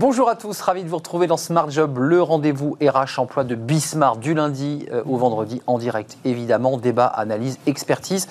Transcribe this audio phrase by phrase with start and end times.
[0.00, 3.54] Bonjour à tous, ravi de vous retrouver dans Smart Job, le rendez-vous RH emploi de
[3.54, 6.16] Bismart du lundi euh, au vendredi en direct.
[6.24, 8.26] Évidemment, débat, analyse, expertise.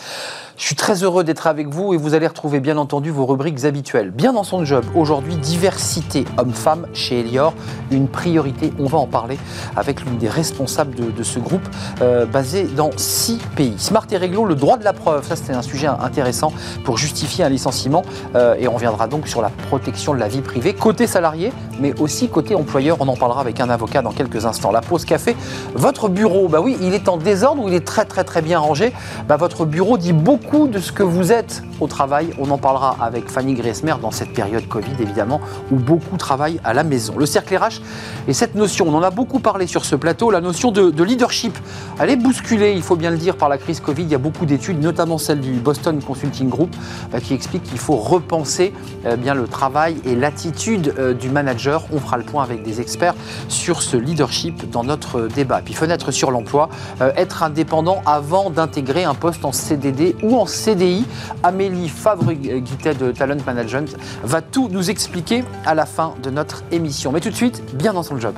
[0.59, 3.63] Je suis très heureux d'être avec vous et vous allez retrouver bien entendu vos rubriques
[3.63, 4.11] habituelles.
[4.11, 7.53] Bien dans son job, aujourd'hui, diversité homme-femme chez Elior,
[7.91, 8.73] une priorité.
[8.77, 9.39] On va en parler
[9.77, 11.65] avec l'une des responsables de, ce groupe
[12.01, 13.75] euh, basé dans six pays.
[13.77, 16.51] Smart et Réglo, le droit de la preuve, ça c'était un sujet intéressant
[16.83, 18.01] pour justifier un licenciement
[18.35, 21.97] euh, et on reviendra donc sur la protection de la vie privée côté salarié mais
[22.01, 22.97] aussi côté employeur.
[22.99, 24.71] On en parlera avec un avocat dans quelques instants.
[24.73, 25.37] La pause café,
[25.73, 28.59] votre bureau, bah oui, il est en désordre ou il est très très très bien
[28.59, 28.91] rangé?
[29.29, 32.31] Bah, votre bureau dit beaucoup de ce que vous êtes au travail.
[32.39, 35.39] On en parlera avec Fanny Griesmer dans cette période Covid évidemment,
[35.71, 37.13] où beaucoup travaillent à la maison.
[37.17, 37.81] Le cercle RH
[38.27, 41.57] et cette notion, on en a beaucoup parlé sur ce plateau, la notion de, leadership,
[41.99, 44.03] elle est bousculée, il faut bien le dire, par la crise Covid.
[44.03, 46.75] Il y a beaucoup d'études, notamment celle du Boston Consulting Group,
[47.11, 48.73] bah, qui explique qu'il faut repenser
[49.05, 51.85] euh, bien le travail et l'attitude euh, du manager.
[51.93, 53.15] On fera le point avec des experts
[53.47, 55.61] sur ce leadership dans notre débat.
[55.63, 56.69] Puis fenêtre sur l'emploi,
[57.01, 61.05] euh, être indépendant avant d'intégrer un poste en CDD ou CDI.
[61.43, 67.11] Amélie Favre-Guittet de Talent Management va tout nous expliquer à la fin de notre émission.
[67.11, 68.33] Mais tout de suite, bien dans son job.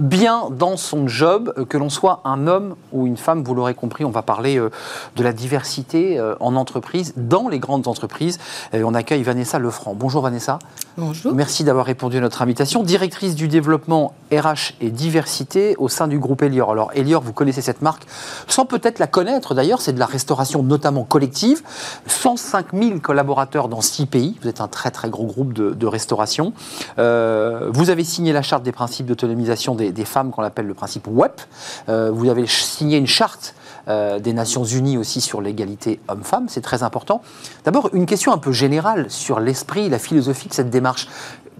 [0.00, 3.74] Bien dans son job, euh, que l'on soit un homme ou une femme, vous l'aurez
[3.74, 4.70] compris, on va parler euh,
[5.16, 8.38] de la diversité euh, en entreprise, dans les grandes entreprises.
[8.72, 9.94] On accueille Vanessa Lefranc.
[9.94, 10.58] Bonjour Vanessa.
[10.96, 11.34] Bonjour.
[11.34, 12.82] Merci d'avoir répondu à notre invitation.
[12.82, 16.70] Directrice du développement RH et diversité au sein du groupe Elior.
[16.70, 18.04] Alors Elior, vous connaissez cette marque,
[18.46, 21.62] sans peut-être la connaître d'ailleurs, c'est de la restauration notamment collective.
[22.06, 24.36] 105 000 collaborateurs dans 6 pays.
[24.42, 26.52] Vous êtes un très très gros groupe de, restauration.
[26.96, 31.06] vous avez signé la charte des principes d'autonomisation des, des femmes qu'on appelle le principe
[31.08, 31.40] WEP.
[31.88, 33.54] Euh, vous avez signé une charte
[33.88, 37.22] euh, des Nations Unies aussi sur l'égalité homme-femme, c'est très important.
[37.64, 41.08] D'abord, une question un peu générale sur l'esprit, la philosophie de cette démarche.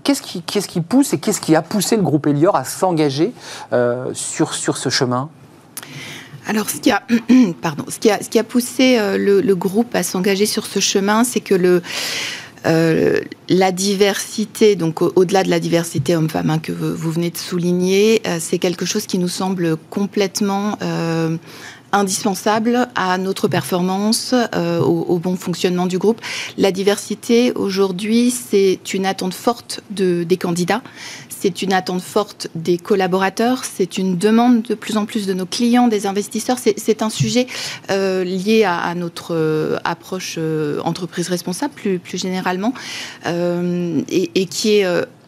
[0.03, 3.33] Qu'est-ce qui, pousse et qu'est-ce qui a poussé le groupe Elior à s'engager
[3.73, 5.29] euh, sur, ce chemin?
[6.47, 7.03] Alors, ce qui a,
[7.61, 11.83] pardon, ce qui a, poussé le groupe à s'engager sur ce chemin, c'est que le,
[12.67, 18.23] euh, la diversité, donc au-delà de la diversité homme-femme hein, que vous, venez de souligner,
[18.27, 21.37] euh, c'est quelque chose qui nous semble complètement euh,
[21.93, 24.35] indispensable à notre performance,
[24.83, 26.21] au, bon fonctionnement du groupe.
[26.59, 30.83] La diversité, aujourd'hui, c'est une attente forte de, des candidats
[31.39, 35.47] c'est une attente forte des collaborateurs, c'est une demande de plus en plus de nos
[35.47, 36.59] clients, des investisseurs.
[36.59, 37.47] C'est un sujet
[37.91, 42.73] euh, lié à, notre euh, approche euh, entreprise responsable plus, généralement
[43.27, 44.87] et, qui est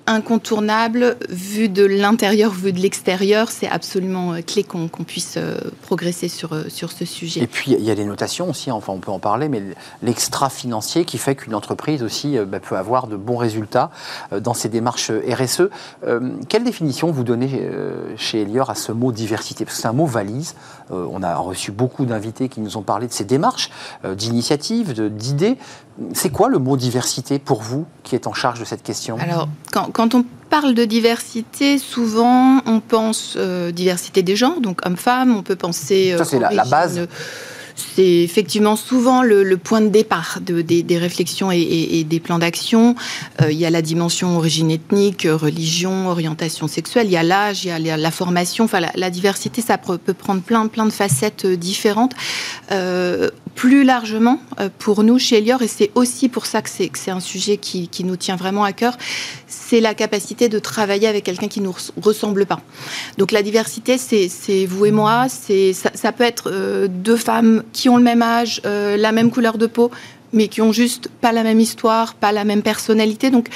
[0.09, 3.51] incontournable, vu de l'intérieur, vu de l'extérieur.
[3.51, 7.43] C'est absolument euh, clé qu'on puisse euh, progresser sur, euh, sur ce sujet.
[7.43, 9.63] Et puis, il y a les notations aussi, enfin, on peut en parler, mais
[10.03, 13.91] l'extra-financier qui fait qu'une entreprise aussi bah, peut avoir de bons résultats
[14.33, 15.69] dans ses démarches RSE.
[16.49, 17.69] quelle définition vous donnez
[18.17, 19.65] chez Elior à ce mot diversité?
[19.65, 20.55] Parce que c'est un mot valise.
[20.91, 23.71] on a reçu beaucoup d'invités qui nous ont parlé de ces démarches,
[24.17, 25.59] d'initiatives, d'idées.
[26.13, 29.49] C'est quoi le mot diversité pour vous qui êtes en charge de cette question Alors,
[29.73, 35.43] quand, on parle de diversité, souvent on pense euh, diversité des genres, donc hommes-femmes, on
[35.43, 36.15] peut penser.
[36.17, 37.09] Ça, c'est la, base
[37.79, 42.95] c'est effectivement souvent le, point de départ des, réflexions et, des plans d'action.
[43.41, 47.65] Euh, il y a la dimension origine ethnique, religion, orientation sexuelle, il y a l'âge,
[47.65, 48.65] il y a la, formation.
[48.65, 52.13] Enfin, la, diversité, ça peut prendre plein, plein de facettes euh, différentes.
[52.73, 54.39] Euh, plus largement,
[54.79, 58.15] pour nous chez Elior, et c'est aussi pour ça que c'est un sujet qui, nous
[58.15, 58.97] tient vraiment à cœur,
[59.49, 62.61] c'est la capacité de travailler avec quelqu'un qui ne nous ressemble pas.
[63.19, 67.97] Donc la diversité, c'est vous et moi, ça, ça peut être deux femmes qui ont
[67.97, 69.91] le même âge, euh, la même couleur de peau,
[70.33, 73.33] mais qui ont juste pas la même histoire, pas la même personnalité.
[73.33, 73.49] Donc,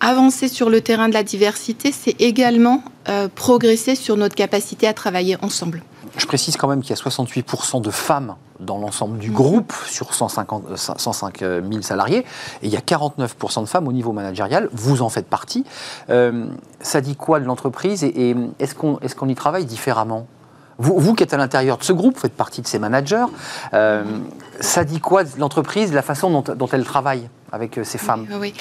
[0.00, 4.92] avancer sur le terrain de la diversité, c'est également euh, progresser sur notre capacité à
[4.92, 5.84] travailler ensemble.
[6.16, 10.14] Je précise quand même qu'il y a 68% de femmes dans l'ensemble du groupe sur
[10.14, 12.18] 150, 105 000 salariés,
[12.62, 14.68] et il y a 49% de femmes au niveau managérial.
[14.72, 15.64] Vous en faites partie.
[16.08, 16.46] Euh,
[16.80, 20.26] ça dit quoi de l'entreprise et, et est-ce qu'on est y travaille différemment?
[20.82, 23.26] Vous, qui êtes à l'intérieur de ce groupe, vous faites partie de ces managers.
[23.74, 24.02] Euh,
[24.60, 28.26] ça dit quoi de l'entreprise, la façon dont, elle travaille avec euh, ces femmes?
[28.40, 28.54] Oui.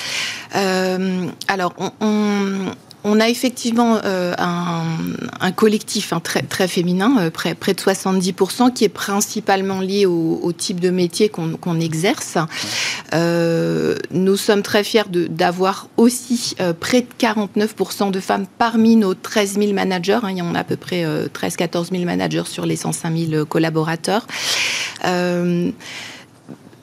[0.58, 2.66] Euh, alors, on, on
[3.04, 8.84] a effectivement euh, un, collectif hein, très, très féminin, euh, près, près, de 70%, qui
[8.84, 12.38] est principalement lié au, type de métier qu'on exerce.
[13.14, 19.60] Euh, nous sommes très fiers d'avoir aussi près de 49% de femmes parmi nos 13
[19.60, 20.20] 000 managers.
[20.24, 20.32] Hein.
[20.32, 24.26] il y en a à peu près 13-14 000 managers sur les 105 000 collaborateurs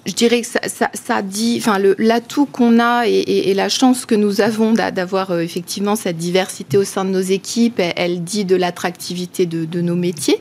[0.07, 4.73] je dirais que ça, dit, enfin, l'atout qu'on a et, la chance que nous avons
[4.73, 9.81] d'avoir euh, effectivement cette diversité au sein de nos équipes, elle, dit de l'attractivité de,
[9.81, 10.39] nos métiers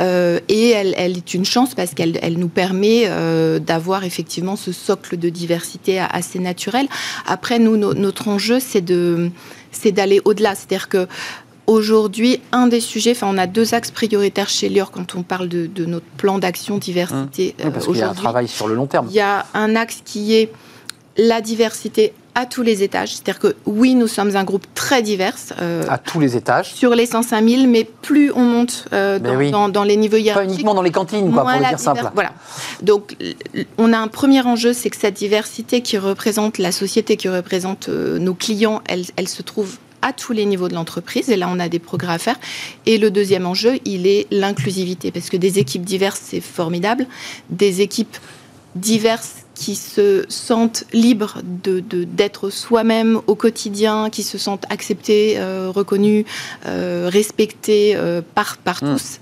[0.00, 4.72] euh, et elle, est une chance parce qu'elle elle nous permet euh, d'avoir effectivement ce
[4.72, 6.88] socle de diversité assez naturel.
[7.26, 9.30] Après, nous, notre enjeu, c'est de
[9.72, 10.54] c'est d'aller au-delà.
[10.54, 11.08] C'est-à-dire que
[11.66, 15.48] Aujourd'hui, un des sujets, enfin, on a deux axes prioritaires chez Lior quand on parle
[15.48, 17.54] de, notre plan d'action diversité.
[17.58, 17.70] Mmh.
[17.70, 19.06] parce qu'il y a un travail sur le long terme.
[19.10, 20.52] Il y a un axe qui est
[21.16, 23.14] la diversité à tous les étages.
[23.14, 25.36] C'est-à-dire que oui, nous sommes un groupe très divers.
[25.60, 26.72] Euh, à tous les étages.
[26.72, 30.48] Sur les 105 000, mais plus on monte euh, dans, les niveaux hiérarchiques.
[30.48, 32.10] Pas uniquement dans les cantines, quoi, pour le dire simple.
[32.14, 32.32] Voilà.
[32.80, 33.16] Donc,
[33.78, 37.88] on a un premier enjeu, c'est que cette diversité qui représente la société, qui représente
[37.88, 41.30] euh, nos clients, elle, elle se trouve à tous les niveaux de l'entreprise.
[41.30, 42.36] Et là, on a des progrès à faire.
[42.86, 45.10] Et le deuxième enjeu, il est l'inclusivité.
[45.10, 47.06] Parce que des équipes diverses, c'est formidable.
[47.50, 48.16] Des équipes
[48.74, 55.70] diverses qui se sentent libres d'être de, soi-même au quotidien, qui se sentent acceptées, euh,
[55.70, 56.24] reconnues,
[56.66, 58.94] euh, respectées euh, par, par mmh.
[58.94, 59.20] tous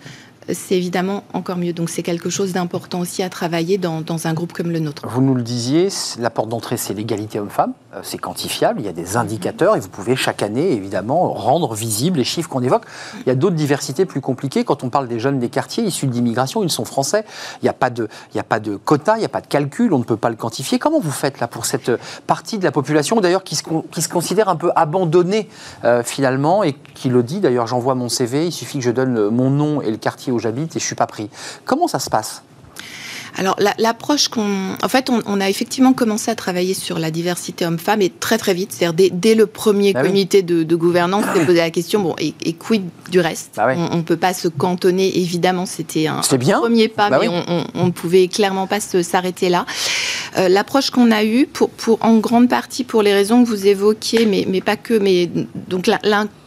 [0.54, 1.72] c'est évidemment encore mieux.
[1.72, 5.06] Donc c'est quelque chose d'important aussi à travailler dans, un groupe comme le nôtre.
[5.08, 5.88] Vous nous le disiez,
[6.18, 7.72] la porte d'entrée, c'est l'égalité homme-femme.
[7.94, 11.74] Euh, c'est quantifiable, il y a des indicateurs et vous pouvez chaque année, évidemment, rendre
[11.74, 12.84] visibles les chiffres qu'on évoque.
[13.20, 14.64] Il y a d'autres diversités plus compliquées.
[14.64, 17.24] Quand on parle des jeunes des quartiers issus de l'immigration, ils sont français.
[17.62, 19.92] Il n'y a, pas de, a pas de quota, il n'y a pas de calcul,
[19.92, 20.78] on ne peut pas le quantifier.
[20.78, 21.90] Comment vous faites là pour cette
[22.26, 23.62] partie de la population, d'ailleurs, qui se,
[24.08, 25.48] considère un peu abandonnée
[25.84, 29.30] euh, finalement et qui le dit, d'ailleurs, j'envoie mon CV, il suffit que je donne
[29.30, 31.28] mon nom et le quartier où j'habite et je suis pas pris.
[31.64, 32.42] Comment ça se passe?
[33.36, 38.02] Alors l'approche qu'on, en fait, on, a effectivement commencé à travailler sur la diversité homme-femme
[38.02, 41.58] et très très vite, c'est-à-dire dès, le premier ah comité de, gouvernance, on s'est posé
[41.58, 43.52] la question bon et, quid du reste?
[43.56, 47.86] Ah On ne peut pas se cantonner, évidemment, c'était un, premier pas, bah mais on
[47.86, 49.64] ne pouvait clairement pas s'arrêter là.
[50.38, 53.66] Euh, l'approche qu'on a eue, pour, pour, en grande partie pour les raisons que vous
[53.66, 55.28] évoquiez, mais, mais pas que, mais
[55.68, 55.90] donc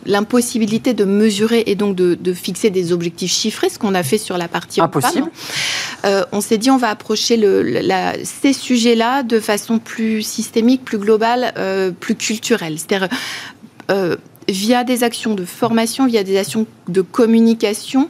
[0.06, 4.38] l'impossibilité de mesurer et donc de, fixer des objectifs chiffrés, ce qu'on a fait sur
[4.38, 5.30] la partie impossible.
[6.06, 10.83] Euh, on s'est dit on va approcher le, la, ces sujets-là de façon plus systémique,
[10.83, 12.77] plus globale, euh, plus culturelle.
[12.80, 13.09] C'est-à-dire
[14.50, 18.09] via des actions de formation, via des actions de communication,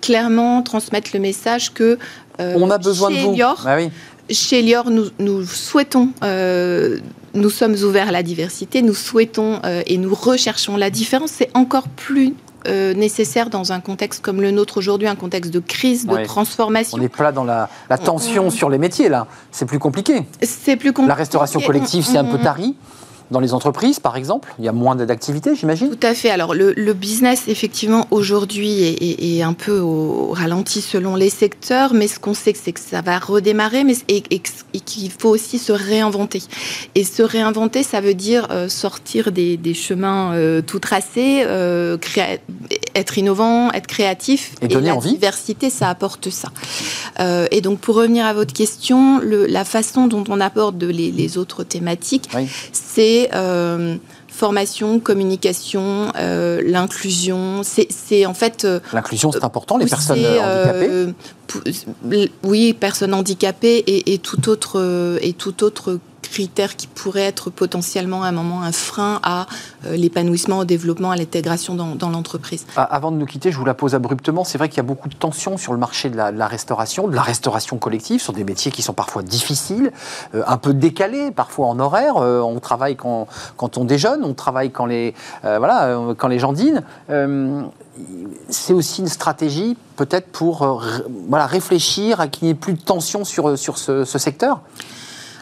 [0.00, 1.98] clairement transmettre le message que
[2.38, 3.36] on a besoin de vous.
[3.40, 3.90] Ah oui.
[4.30, 6.98] Chez Lior, nous, souhaitons, euh,
[7.34, 11.30] nous sommes ouverts à la diversité, nous souhaitons euh, et nous recherchons la différence.
[11.30, 12.34] C'est encore plus
[12.66, 16.98] euh, nécessaire dans un contexte comme le nôtre aujourd'hui, un contexte de crise, de transformation.
[16.98, 17.68] On est pas dans la,
[18.04, 19.26] tension sur les métiers, là.
[19.50, 20.26] C'est plus compliqué.
[20.42, 21.08] C'est plus compliqué.
[21.08, 22.76] La restauration collective, c'est un peu tari
[23.30, 25.90] dans les entreprises, par exemple Il y a moins d'activité, j'imagine?
[25.90, 26.30] Tout à fait.
[26.30, 32.18] Alors, le, business, effectivement, aujourd'hui, est, un peu au ralenti selon les secteurs, mais ce
[32.18, 36.42] qu'on sait, c'est que ça va redémarrer mais, et, qu'il faut aussi se réinventer.
[36.94, 41.98] Et se réinventer, ça veut dire euh, sortir des, chemins euh, tout tracés, euh,
[42.94, 44.54] être innovant, être créatif.
[44.62, 45.12] Et, donner la envie.
[45.12, 46.48] diversité, ça apporte ça.
[47.50, 51.38] et donc, pour revenir à votre question, le, la façon dont on aborde les, les
[51.38, 52.30] autres thématiques,
[52.72, 53.96] c'est euh,
[54.28, 57.62] formation, communication, euh, l'inclusion.
[57.62, 58.64] C'est en fait.
[58.64, 61.14] Euh, l'inclusion, c'est important, les personnes handicapées.
[62.44, 68.22] oui, personnes handicapées et, et tout autre et tout autre critères qui pourraient être potentiellement
[68.22, 69.46] à un moment un frein à
[69.86, 72.66] euh, l'épanouissement, au développement, à l'intégration dans, l'entreprise.
[72.76, 74.44] Ah, avant de nous quitter, je vous la pose abruptement.
[74.44, 77.14] C'est vrai qu'il y a beaucoup de tensions sur le marché de la, restauration, de
[77.14, 79.92] la restauration collective, sur des métiers qui sont parfois difficiles,
[80.34, 82.16] euh, un peu décalés, parfois en horaire.
[82.16, 83.28] Euh, on travaille quand,
[83.76, 86.82] on déjeune, on travaille quand les, voilà, quand les gens dînent
[88.48, 90.80] c'est aussi une stratégie peut-être pour
[91.28, 94.60] voilà, réfléchir à qu'il n'y ait plus de tension sur, sur ce secteur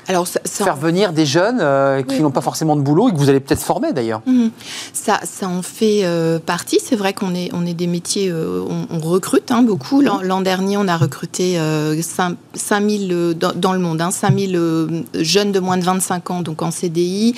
[0.09, 3.17] alors, ça, Faire venir des jeunes euh, qui n'ont pas forcément de boulot et que
[3.17, 4.23] vous allez peut-être former d'ailleurs.
[4.27, 4.51] Mhm.
[4.93, 6.79] Ça, ça en fait euh, partie.
[6.83, 10.01] C'est vrai qu'on est, on est des métiers, euh, on, recrute hein, beaucoup.
[10.01, 11.59] L'an dernier, on a recruté
[12.01, 16.71] 5, 5000 dans, le monde, hein, 5000 jeunes de moins de 25 ans, donc en
[16.71, 17.35] CDI,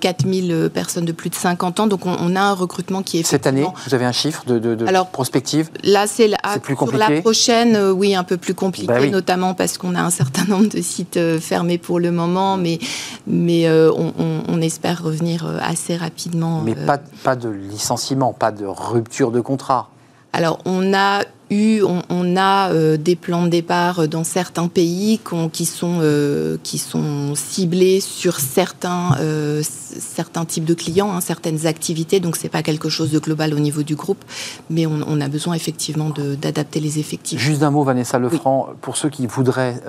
[0.00, 1.86] 4000 personnes de plus de 50 ans.
[1.86, 3.26] Donc on, a un recrutement qui est.
[3.26, 5.70] Cette année, vous avez un chiffre de, de, prospective?
[5.82, 6.30] Là, c'est
[6.62, 7.04] plus compliqué.
[7.04, 10.44] Sur la prochaine, oui, un peu plus compliqué, bah notamment parce qu'on a un certain
[10.44, 12.78] nombre de sites fermés pour pour le moment, mais,
[13.26, 16.60] mais on, espère revenir assez rapidement.
[16.60, 19.88] Mais pas, pas de licenciement, pas de rupture de contrat.
[20.34, 25.20] Alors, on a eu, on, a euh, des plans de départ dans certains pays
[25.52, 31.66] qui, sont, euh, qui sont ciblés sur certains, euh, certains types de clients, hein, certaines
[31.66, 32.20] activités.
[32.20, 34.24] Donc, c'est pas quelque chose de global au niveau du groupe,
[34.70, 36.10] mais on, a besoin effectivement
[36.40, 37.40] d'adapter les effectifs.
[37.40, 39.80] Juste un mot, Vanessa Lefranc, pour ceux qui voudraient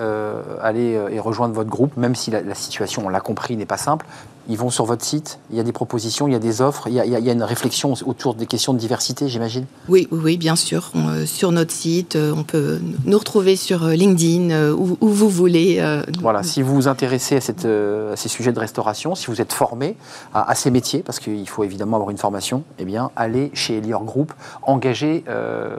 [0.62, 3.76] aller et rejoindre votre groupe, même si la, la situation, on l'a compris, n'est pas
[3.76, 4.06] simple,
[4.48, 6.88] ils vont sur votre site, il y a des propositions, il y a des offres,
[6.88, 9.66] il y a, une réflexion autour des questions de diversité, j'imagine?
[9.88, 10.90] Oui, oui, bien sûr.
[11.26, 15.82] Sur notre site, euh, on peut nous retrouver sur euh, LinkedIn, où, vous voulez.
[16.20, 19.96] Voilà, si vous vous intéressez à, ces sujets de restauration, si vous êtes formé
[20.34, 24.04] à, ces métiers, parce qu'il faut évidemment avoir une formation, eh bien, allez chez Elior
[24.04, 25.24] Group, engagé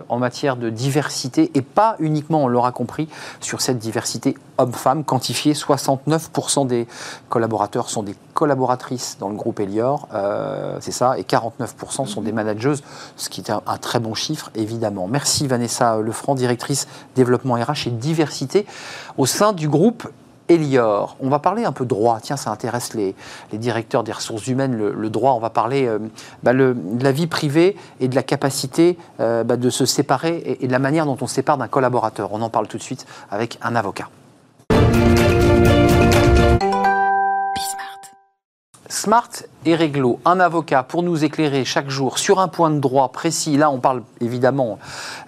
[0.10, 3.08] en matière de diversité, et pas uniquement, on l'aura compris,
[3.40, 5.54] sur cette diversité homme-femme quantifiée.
[5.54, 6.88] 69% des
[7.30, 12.32] collaborateurs sont des collaboratrices dans le groupe Elior, euh, c'est ça, et 49% sont des
[12.32, 12.84] manageuses,
[13.18, 15.08] ce qui est un, très bon chiffre, évidemment.
[15.08, 18.66] Merci Vanessa Lefranc, directrice développement RH et diversité
[19.18, 20.08] au sein du groupe
[20.50, 21.16] Elior.
[21.20, 22.20] On va parler un peu droit.
[22.22, 23.16] Tiens, ça intéresse les,
[23.54, 25.34] directeurs des ressources humaines, le, droit.
[25.34, 26.00] On va parler euh,
[26.44, 30.68] bah, de la vie privée et de la capacité euh, bah, de se séparer et
[30.68, 32.30] de la manière dont on se sépare d'un collaborateur.
[32.34, 34.10] On en parle tout de suite avec un avocat.
[38.92, 39.30] Smart
[39.68, 43.56] et Réglo, un avocat pour nous éclairer chaque jour sur un point de droit précis.
[43.56, 44.80] Là, on parle évidemment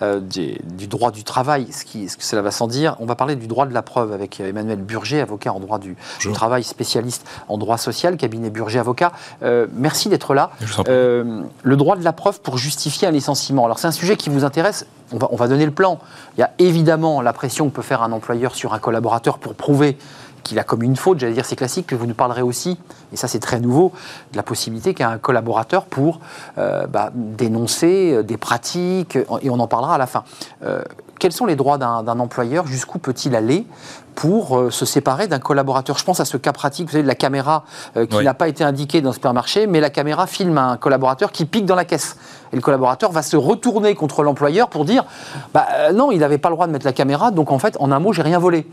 [0.02, 2.96] euh, du, droit du travail, ce, qui, ce que cela va sans dire.
[3.00, 5.96] On va parler du droit de la preuve avec Emmanuel Burger, avocat en droit du,
[6.34, 9.12] travail, spécialiste en droit social, cabinet Burger Avocat.
[9.44, 10.50] Euh, merci d'être là.
[10.88, 13.66] Euh, le droit de la preuve pour justifier un licenciement.
[13.66, 14.88] Alors, c'est un sujet qui vous intéresse.
[15.12, 16.00] On va, on va donner le plan.
[16.36, 19.54] Il y a évidemment la pression que peut faire un employeur sur un collaborateur pour
[19.54, 20.00] prouver
[20.44, 22.78] qu'il a commis une faute, j'allais dire c'est classique, que vous nous parlerez aussi,
[23.14, 23.92] et ça c'est très nouveau,
[24.32, 26.20] de la possibilité qu'un collaborateur pour
[26.58, 30.24] euh, bah, dénoncer euh, des pratiques, et on en parlera à la fin.
[30.64, 30.84] Euh,
[31.22, 33.68] quels sont les droits d'un employeur Jusqu'où peut-il aller
[34.16, 35.96] pour euh, se séparer d'un collaborateur?
[36.00, 37.64] Je pense à ce cas pratique, vous savez, de la caméra
[37.96, 41.32] euh, qui n'a pas été indiquée dans le supermarché, mais la caméra filme un collaborateur
[41.32, 42.18] qui pique dans la caisse.
[42.52, 45.06] Et le collaborateur va se retourner contre l'employeur pour dire
[45.54, 47.78] bah, euh, non, il n'avait pas le droit de mettre la caméra, donc en fait,
[47.80, 48.66] en un mot, j'ai rien volé.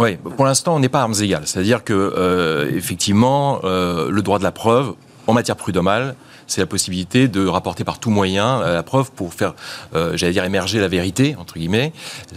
[0.00, 1.46] Oui, pour l'instant, on n'est pas armes égales.
[1.46, 4.94] C'est-à-dire que, effectivement, le droit de la preuve,
[5.28, 6.16] en matière prud'homale,
[6.52, 9.54] c'est la possibilité de rapporter par tout moyen euh, la preuve pour faire,
[9.94, 11.92] euh, j'allais dire, émerger la vérité, entre guillemets,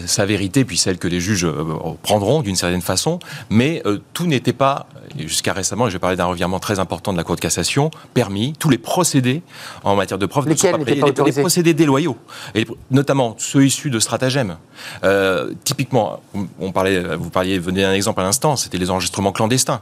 [0.06, 1.64] sa vérité, puis celle que les juges euh,
[2.02, 3.20] prendront d'une certaine façon.
[3.50, 4.88] Mais tout n'était pas,
[5.20, 7.92] jusqu'à récemment, et je vais parler d'un revirement très important de la Cour de cassation,
[8.14, 8.54] permis.
[8.58, 9.42] Tous les procédés
[9.84, 12.18] en matière de preuve Lesquels n'étaient pas les, les, procédés déloyaux,
[12.54, 14.58] et notamment ceux issus de stratagèmes.
[15.64, 16.22] typiquement,
[16.60, 19.82] on parlait, vous parliez, venez d'un exemple à l'instant, c'était les enregistrements clandestins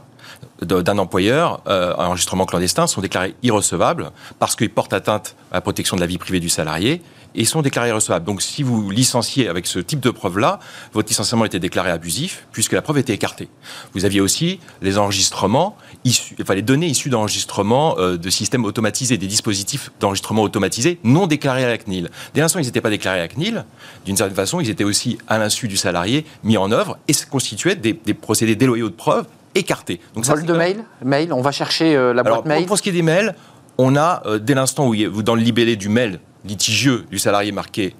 [0.62, 5.60] d'un employeur euh, un enregistrement clandestin sont déclarés irrecevables parce qu'ils portent atteinte à la
[5.60, 7.02] protection de la vie privée du salarié
[7.34, 8.24] et sont déclarés irrecevables.
[8.24, 10.60] Donc si vous licenciez avec ce type de preuve-là,
[10.92, 13.48] votre licenciement était déclaré abusif puisque la preuve était écartée.
[13.92, 19.18] Vous aviez aussi les enregistrements, issus, enfin les données issues d'enregistrements euh, de systèmes automatisés,
[19.18, 22.10] des dispositifs d'enregistrement automatisés non déclarés à la CNIL.
[22.34, 23.64] Dès l'instant ils n'étaient pas déclarés à la CNIL,
[24.04, 27.76] d'une certaine façon, ils étaient aussi à l'insu du salarié mis en œuvre et constituaient
[27.76, 30.00] des, des procédés déloyaux de preuve écarté.
[30.14, 32.66] Donc Vol de mail, mail, on va chercher euh, la boîte mail.
[32.66, 33.34] Pour, ce qui est des mails,
[33.78, 37.52] on a, euh, dès l'instant où, vous, dans le libellé du mail litigieux du salarié
[37.52, 37.94] marqué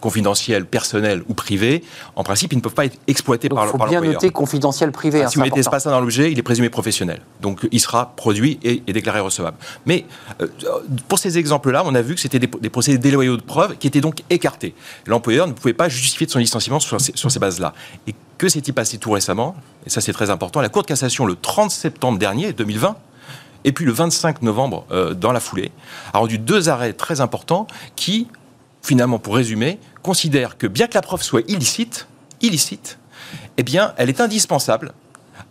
[0.00, 3.92] confidentiel, personnel ou privé, en principe, ils ne peuvent pas être exploités par, l'employeur.
[3.92, 5.22] Il faut bien noter confidentiel privé.
[5.22, 7.20] Ah, si vous mettez pas ça dans l'objet, il est présumé professionnel.
[7.40, 9.56] Donc, il sera produit et, déclaré recevable.
[9.84, 10.06] Mais
[10.40, 10.46] euh,
[11.08, 14.00] pour ces exemples-là, on a vu que c'était des, procédés déloyaux de preuve qui étaient
[14.00, 14.74] donc écartés.
[15.06, 17.74] L'employeur ne pouvait pas justifier de son licenciement sur ces, sur ces bases-là.
[18.06, 19.56] Et que s'est-il passé tout récemment?
[19.86, 20.60] Et ça, c'est très important.
[20.60, 22.96] La Cour de cassation, le 30 septembre dernier, 2020,
[23.66, 25.72] et puis le 25 novembre, euh, dans la foulée,
[26.14, 27.66] a rendu deux arrêts très importants
[27.96, 28.28] qui,
[28.86, 32.06] finalement, pour résumer, considèrent que bien que la preuve soit illicite,
[32.40, 32.98] illicite,
[33.56, 34.92] eh bien, elle est indispensable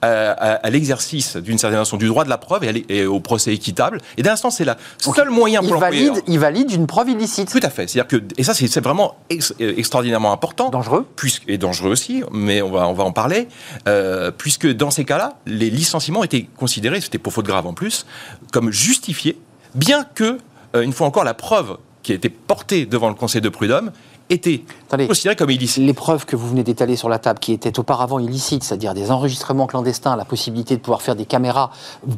[0.02, 4.00] à, l'exercice d'une certaine façon du droit de la preuve et, au procès équitable.
[4.18, 7.52] Et d'instant, c'est le seul moyen pour valide, Il valide une preuve illicite.
[7.52, 7.88] Tout à fait.
[7.88, 10.70] C'est-à-dire que, et ça, c'est vraiment euh, extraordinairement important.
[10.70, 11.08] Dangereux.
[11.16, 13.48] Puisque, et dangereux aussi, mais on va, on va en parler.
[13.88, 18.06] Euh, puisque dans ces cas-là, les licenciements étaient considérés, c'était pour faute grave en plus,
[18.52, 19.40] comme justifiés,
[19.74, 20.38] bien que,
[20.76, 23.92] euh, une fois encore, la preuve qui a été portée devant le Conseil de prud'homme
[24.30, 25.08] étaient Attendez.
[25.08, 25.84] considérés comme illicites.
[25.84, 29.10] Les preuves que vous venez d'étaler sur la table, qui étaient auparavant illicites, c'est-à-dire des
[29.10, 31.72] enregistrements clandestins, la possibilité de pouvoir faire des caméras,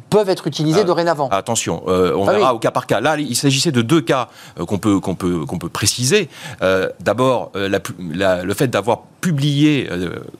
[0.10, 1.29] peuvent être utilisées Ah, dorénavant.
[1.29, 2.56] Attention, euh, on Ah verra oui.
[2.58, 3.00] au cas par cas.
[3.00, 4.27] Là, il s'agissait de deux cas
[4.60, 6.27] euh, qu'on peut, qu'on peut, qu'on peut préciser.
[6.62, 9.89] Euh, D'abord, le fait d'avoir publié,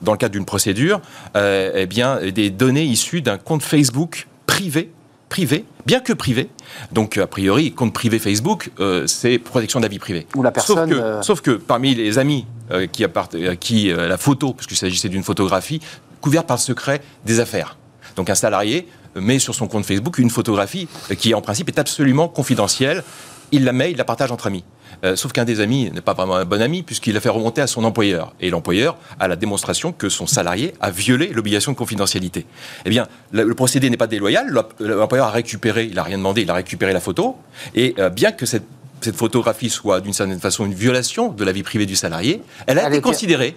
[0.02, 1.00] dans le cadre d'une procédure,
[1.36, 4.92] eh bien, des données issues d'un compte Facebook privé,
[5.30, 6.50] privé, bien que privé.
[6.92, 10.28] Donc, a priori, compte privé Facebook, euh, c'est protection de la vie privée.
[10.36, 13.56] Où la personne, Sauf que, euh, sauf que parmi les amis euh, qui, appart- euh,
[13.56, 15.82] qui euh, la photo, parce qu'il s'agissait d'une photographie,
[16.22, 17.78] couverte par le secret des affaires.
[18.16, 21.80] Donc un salarié met sur son compte Facebook une photographie euh, qui en principe est
[21.80, 23.04] absolument confidentielle.
[23.52, 24.64] Il la met, il la partage entre amis.
[25.04, 27.62] Euh, sauf qu'un des amis n'est pas vraiment un bon ami puisqu'il l'a fait remonter
[27.62, 28.34] à son employeur.
[28.40, 32.46] Et l'employeur a la démonstration que son salarié a violé l'obligation de confidentialité.
[32.86, 34.48] Eh bien, le, le procédé n'est pas déloyal.
[34.50, 37.36] L'emp- L'employeur a récupéré, il n'a rien demandé, il a récupéré la photo.
[37.76, 38.66] Et euh, bien que cette,
[39.02, 42.80] cette photographie soit d'une certaine façon une violation de la vie privée du salarié, elle
[42.80, 43.56] a Elle été considérée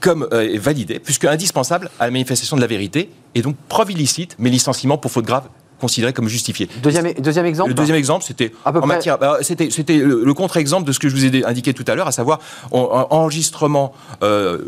[0.00, 4.34] comme euh, validée, puisque indispensable à la manifestation de la vérité, et donc preuve illicite,
[4.40, 5.44] mais licenciement pour faute grave
[5.80, 6.68] considéré comme justifié.
[6.82, 10.86] Deuxième, deuxième exemple Le deuxième exemple, c'était en matière, bah, c'était c'était le, le contre-exemple
[10.86, 12.40] de ce que je vous ai indiqué tout à l'heure, à savoir
[12.70, 12.80] en-
[13.10, 13.92] en- enregistrement,
[14.22, 14.58] euh,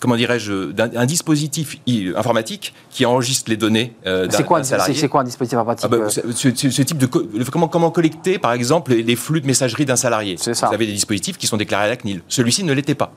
[0.00, 1.76] comment dirais-je, d'un un dispositif
[2.16, 4.94] informatique qui enregistre les données euh, d'un C'est quoi, d'un salarié.
[4.94, 7.22] c'est quoi un dispositif informatique Ah bah, euh, ce, ce- ce type de co-
[7.52, 10.36] comment, comment collecter par exemple les, les flux de messagerie d'un salarié?
[10.38, 10.68] C'est ça.
[10.68, 12.22] Vous avez des dispositifs qui sont déclarés à la CNIL.
[12.28, 13.12] Celui-ci ne l'était pas.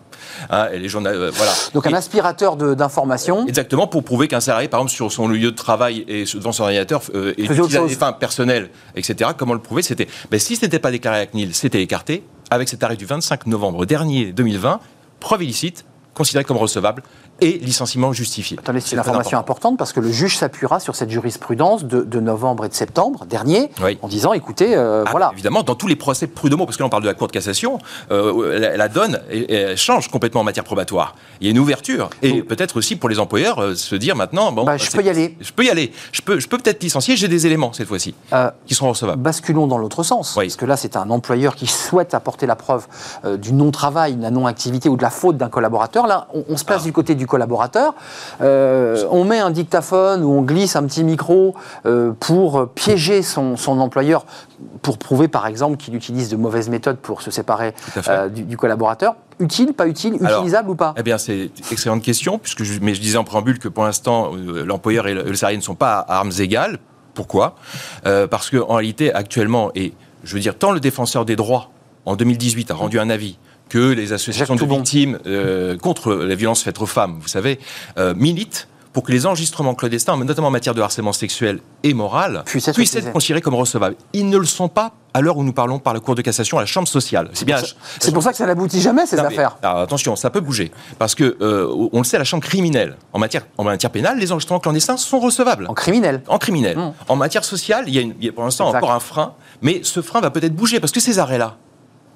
[0.49, 1.51] Hein, les euh, voilà.
[1.73, 3.47] Donc un aspirateur de- d'informations.
[3.47, 6.63] Exactement, pour prouver qu'un salarié, par exemple, sur son lieu de travail et devant son
[6.63, 7.01] ordinateur,
[7.39, 10.91] euh, et des fins personnelles, etc., comment le prouver C'était, ben, si ce n'était pas
[10.91, 12.23] déclaré à CNIL, c'était écarté.
[12.49, 14.81] Avec cet arrêt du 25 novembre dernier 2020,
[15.21, 17.03] preuve illicite, considéré comme recevable,
[17.43, 18.57] et licenciement justifié.
[18.59, 19.69] Attendez, c'est une information important.
[19.69, 23.25] importante parce que le juge s'appuiera sur cette jurisprudence de, de novembre et de septembre
[23.25, 23.97] dernier Oui.
[24.03, 25.31] en disant écoutez, euh, Ah, voilà.
[25.33, 27.31] Évidemment, dans tous les procès prud'homaux, parce que là on parle de la Cour de
[27.31, 27.79] cassation,
[28.11, 31.15] euh, la, la donne elle change complètement en matière probatoire.
[31.39, 32.09] Il y a une ouverture.
[32.21, 35.09] Et peut-être aussi pour les employeurs, euh, se dire maintenant, bon, Bah, je peux y
[35.09, 35.35] aller.
[35.41, 35.91] Je peux y aller.
[36.11, 39.21] Je peux, je peux peut-être licencier, j'ai des éléments cette fois-ci, Euh, qui seront recevables.
[39.21, 40.45] Basculons dans l'autre sens, Oui.
[40.45, 42.87] parce que là, c'est un employeur qui souhaite apporter la preuve
[43.39, 46.00] du non-travail, de la non-activité ou de la faute d'un collaborateur.
[46.07, 46.85] Là, on, on se place Ah.
[46.85, 47.93] du côté du collaborateur.
[48.41, 51.55] Euh, on met un dictaphone ou on glisse un petit micro
[51.85, 54.25] euh, pour piéger son, son employeur,
[54.81, 57.73] pour prouver, par exemple, qu'il utilise de mauvaises méthodes pour se séparer
[58.07, 59.15] euh, du, du collaborateur.
[59.39, 60.93] Utile, pas utile, Alors, utilisable ou pas?
[60.97, 63.83] Eh bien, c'est une excellente question, puisque je, mais je disais en préambule que pour
[63.83, 66.77] l'instant, l'employeur et le, salarié ne sont pas à armes égales.
[67.13, 67.55] Pourquoi?
[68.03, 71.69] Parce qu'en réalité, actuellement, et je veux dire, tant le défenseur des droits,
[72.05, 73.37] en 2018, a rendu un avis,
[73.71, 77.57] que les associations de victimes euh, contre la violence faite aux femmes, vous savez,
[77.97, 82.43] euh, militent pour que les enregistrements clandestins, notamment en matière de harcèlement sexuel et moral,
[82.45, 83.07] Puissent être puissent utilisés.
[83.07, 83.95] être considérés comme recevables.
[84.11, 86.57] Ils ne le sont pas à l'heure où nous parlons par la Cour de cassation
[86.57, 87.29] à la Chambre sociale.
[87.31, 87.57] C'est bien.
[88.01, 89.55] C'est pour ça que ça n'aboutit jamais, ces Non, mais- affaires.
[89.61, 90.71] alors, attention, ça peut bouger.
[90.99, 94.19] Parce que, euh, on le sait, à la chambre criminelle, en matière, en matière pénale,
[94.19, 95.67] les enregistrements clandestins sont recevables.
[95.69, 96.21] En criminel.
[96.27, 96.77] En criminel.
[97.07, 99.35] En matière sociale, il y a, une- il y a pour l'instant encore un frein,
[99.61, 101.55] mais ce frein va peut-être bouger parce que ces arrêts-là,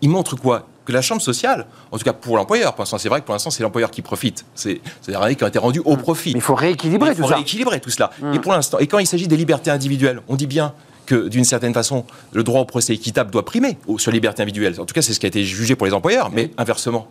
[0.02, 0.68] ils montrent quoi?
[0.86, 3.34] Que la chambre sociale, en tout cas pour l'employeur, pour l'instant, c'est vrai que pour
[3.34, 4.46] l'instant, c'est l'employeur qui profite.
[4.56, 6.34] C'est des arrêts qui ont été rendus au profit.
[6.34, 7.36] Mais il faut rééquilibrer Il faut tout ça.
[7.36, 8.12] rééquilibrer tout cela.
[8.22, 8.34] Mm.
[8.36, 10.74] Et pour l'instant, et quand il s'agit des libertés individuelles, on dit bien
[11.08, 14.80] que d'une certaine façon, le droit au procès équitable doit primer sur les libertés individuelles.
[14.80, 17.08] En tout cas, c'est ce qui a été jugé pour les employeurs, mais inversement.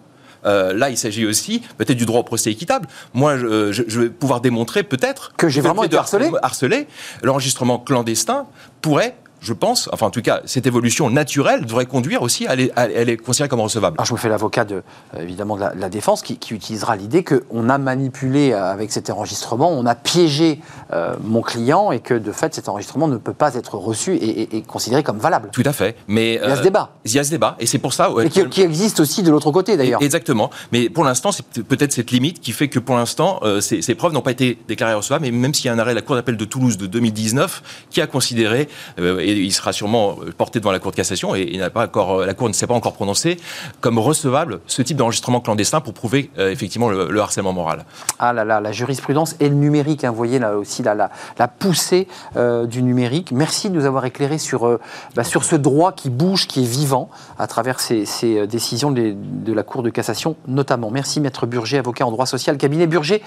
[0.46, 2.86] Euh, là, il s'agit aussi peut-être du droit au procès équitable.
[3.14, 6.86] Moi, je, je- je vais pouvoir démontrer peut-être Que j'ai vraiment été harcelé harcelé,
[7.22, 8.46] l'enregistrement clandestin
[8.82, 12.70] pourrait, je pense, enfin en tout cas, cette évolution naturelle devrait conduire aussi à les,
[12.76, 13.94] à les considérer comme recevables.
[13.98, 14.82] Alors je me fais l'avocat de,
[15.14, 18.64] euh, évidemment de la, de la défense qui, qui utilisera l'idée qu'on a manipulé euh,
[18.72, 20.60] avec cet enregistrement, on a piégé
[20.92, 24.42] euh, mon client et que de fait cet enregistrement ne peut pas être reçu et,
[24.42, 25.50] et- et considéré comme valable.
[25.52, 25.96] Tout à fait.
[26.08, 26.90] Mais Il y a ce débat.
[27.04, 28.10] Il y a ce débat, et c'est pour ça.
[28.10, 30.02] ouais, Et qui, qui existe aussi de l'autre côté d'ailleurs.
[30.02, 30.50] Exactement.
[30.72, 33.82] Mais pour l'instant, c'est peut- peut-être cette limite qui fait que pour l'instant, euh, ces,
[33.82, 35.24] ces preuves n'ont pas été déclarées recevables.
[35.24, 37.62] Mais même s'il y a un arrêt de la Cour d'appel de Toulouse de 2019
[37.90, 41.34] qui a considéré, euh, et il sera sûrement euh, porté devant la Cour de cassation,
[41.34, 43.38] et, il n'a pas encore, euh, la Cour ne s'est pas encore prononcée,
[43.80, 47.84] comme recevable ce type d'enregistrement clandestin pour prouver euh, effectivement le, le harcèlement moral.
[48.18, 51.10] Ah là là, la jurisprudence et le numérique, hein, vous voyez là aussi la, la,
[51.38, 53.32] la poussée euh, du numérique.
[53.32, 54.80] Merci de nous avoir éclairé sur, euh,
[55.14, 59.52] bah, sur ce droit qui bouge, qui est vivant à travers ces, ces, décisions de
[59.52, 60.90] la Cour de cassation notamment.
[60.90, 63.22] Merci Maître Burger, avocat en droit social, cabinet Burger,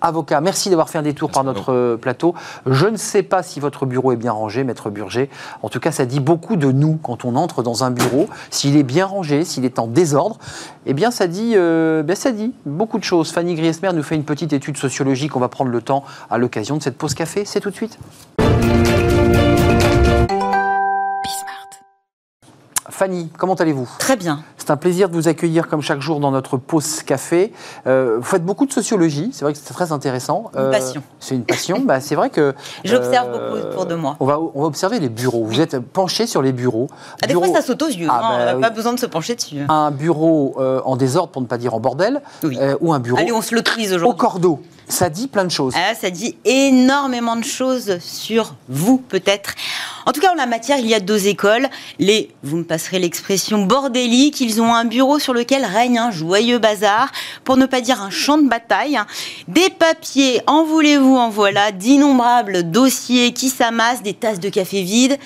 [0.00, 0.40] avocat.
[0.40, 2.34] Merci d'avoir fait un détour par notre plateau.
[2.66, 5.28] Je ne sais pas si votre bureau est bien rangé, Maître Burger.
[5.62, 8.28] En tout cas, ça dit beaucoup de nous quand on entre dans un bureau.
[8.50, 10.38] S'il est bien rangé, s'il est en désordre,
[10.86, 13.30] eh bien, ça dit, euh, ben, ça dit beaucoup de choses.
[13.30, 15.36] Fanny Griesmer nous fait une petite étude sociologique.
[15.36, 17.44] On va prendre le temps à l'occasion de cette pause café.
[17.44, 17.98] C'est tout de suite.
[23.00, 23.88] Fanny, comment allez-vous?
[23.98, 24.42] Très bien.
[24.58, 27.50] C'est un plaisir de vous accueillir comme chaque jour dans notre pause café.
[27.86, 30.50] Euh, vous faites beaucoup de sociologie, c'est vrai que c'est très intéressant.
[30.54, 31.02] Une passion.
[31.18, 31.80] C'est une passion.
[31.80, 32.54] bah, c'est vrai que.
[32.84, 34.16] J'observe beaucoup autour de moi.
[34.20, 35.46] On va, on va observer les bureaux.
[35.46, 36.88] Vous êtes penché sur les bureaux.
[37.22, 38.08] Ah, des Bureau- fois, ça saute aux yeux.
[38.10, 38.60] Ah, hein, bah on n'a oui.
[38.60, 39.60] pas besoin de se pencher dessus.
[39.70, 42.58] Un bureau euh, en désordre, pour ne pas dire en bordel, Oui.
[42.60, 44.18] euh, ou un bureau Allez, on se l'autorise au aujourd'hui.
[44.18, 44.60] cordeau.
[44.90, 45.72] Ça dit plein de choses.
[45.76, 49.52] Ah, ça dit énormément de choses sur vous, peut-être.
[50.10, 51.68] En tout cas, en la matière, il y a deux écoles.
[52.00, 54.40] Les, vous me passerez l'expression, bordéliques.
[54.40, 57.12] Ils ont un bureau sur lequel règne un joyeux bazar,
[57.44, 58.98] pour ne pas dire un champ de bataille.
[59.46, 65.16] Des papiers, en voulez-vous, en voilà, d'innombrables dossiers qui s'amassent, des tasses de café vides,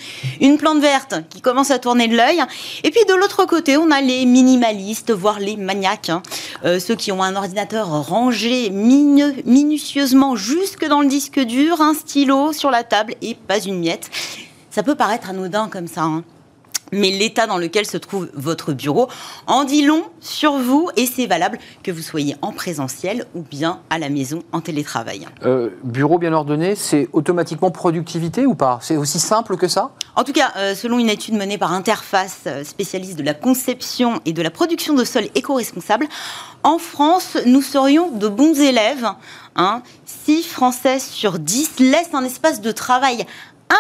[0.43, 2.43] une plante verte qui commence à tourner de l'œil.
[2.83, 6.23] Et puis de l'autre côté, on a les minimalistes, voire les maniaques, hein.
[6.67, 12.53] Euh, ceux qui ont un ordinateur rangé minutieusement jusque dans le disque dur, un stylo
[12.53, 14.11] sur la table et pas une miette.
[14.75, 16.25] Ça peut paraître anodin comme ça, hein.
[16.91, 19.07] mais l'état dans lequel se trouve votre bureau
[19.47, 23.79] en dit long sur vous et c'est valable que vous soyez en présentiel ou bien
[23.89, 25.29] à la maison en télétravail.
[25.45, 28.81] Euh, bureau bien ordonné, c'est automatiquement productivité ou pas?
[28.83, 29.93] C'est aussi simple que ça?
[30.17, 34.21] En tout cas, euh, selon une étude menée par Interface, euh, spécialiste de la conception
[34.25, 36.09] et de la production de sols éco-responsables,
[36.65, 39.07] en France, nous serions de bons élèves.
[39.55, 43.25] Hein, 6 Français sur 10 laissent un espace de travail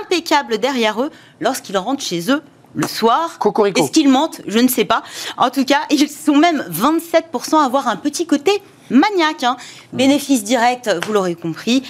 [0.02, 2.42] impeccable derrière eux lorsqu'ils rentrent chez eux
[2.74, 3.38] le soir.
[3.38, 3.82] Cocorico.
[3.82, 4.40] Est-ce qu'ils mentent?
[4.46, 5.02] Je ne sais pas.
[5.36, 8.50] En tout cas, ils sont même 27% à avoir un petit côté
[8.90, 9.44] maniaque.
[9.44, 9.56] hein.
[9.92, 11.82] Bénéfice direct, vous l'aurez compris,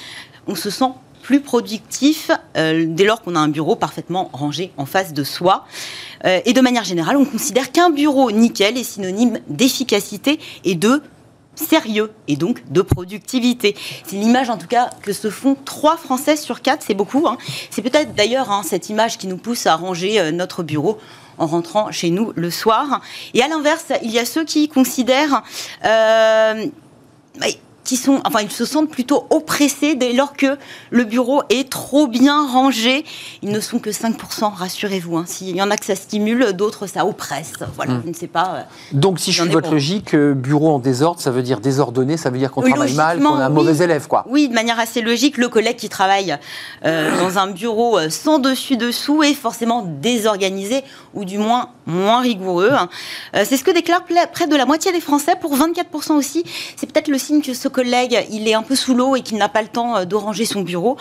[0.47, 0.91] on se sent
[1.23, 5.65] plus productif euh, dès lors qu'on a un bureau parfaitement rangé en face de soi.
[6.27, 11.01] Euh, et de manière générale, on considère qu'un bureau nickel est synonyme d'efficacité et de
[11.55, 13.77] sérieux et donc de productivité.
[14.07, 17.27] C'est l'image en tout cas que se font trois Français sur quatre, c'est beaucoup.
[17.27, 17.39] hein.
[17.71, 20.99] C'est peut-être d'ailleurs hein, cette image qui nous pousse à ranger euh, notre bureau
[21.39, 23.01] en rentrant chez nous le soir.
[23.35, 25.43] Et à l'inverse, il y a ceux qui considèrent
[25.85, 26.67] euh,
[27.41, 30.57] mais qui sont, enfin, ils se sentent plutôt oppressés dès lors que
[30.91, 33.05] le bureau est trop bien rangé.
[33.43, 35.19] Ils ne sont que 5%, rassurez-vous.
[35.19, 35.25] hein.
[35.27, 37.53] S'il y en a que ça stimule, d'autres ça oppresse.
[37.77, 38.55] Voilà, je ne sais pas.
[38.57, 42.17] euh, Donc, si je suis votre logique, euh, bureau en désordre, ça veut dire désordonné,
[42.17, 43.55] ça veut dire qu'on travaille mal, qu'on est un oui.
[43.55, 44.25] mauvais élève, quoi.
[44.29, 46.37] Oui, de manière assez logique, le collègue qui travaille
[46.85, 52.71] euh, dans un bureau sans dessus-dessous est forcément désorganisé, ou du moins moins rigoureux.
[52.73, 52.89] hein.
[53.37, 56.45] Euh, c'est ce que déclare près de la moitié des Français, pour 24% aussi.
[56.77, 59.37] C'est peut-être le signe que ce collègue, il est un peu sous l'eau et qu'il
[59.37, 60.97] n'a pas le temps euh, de ranger son bureau.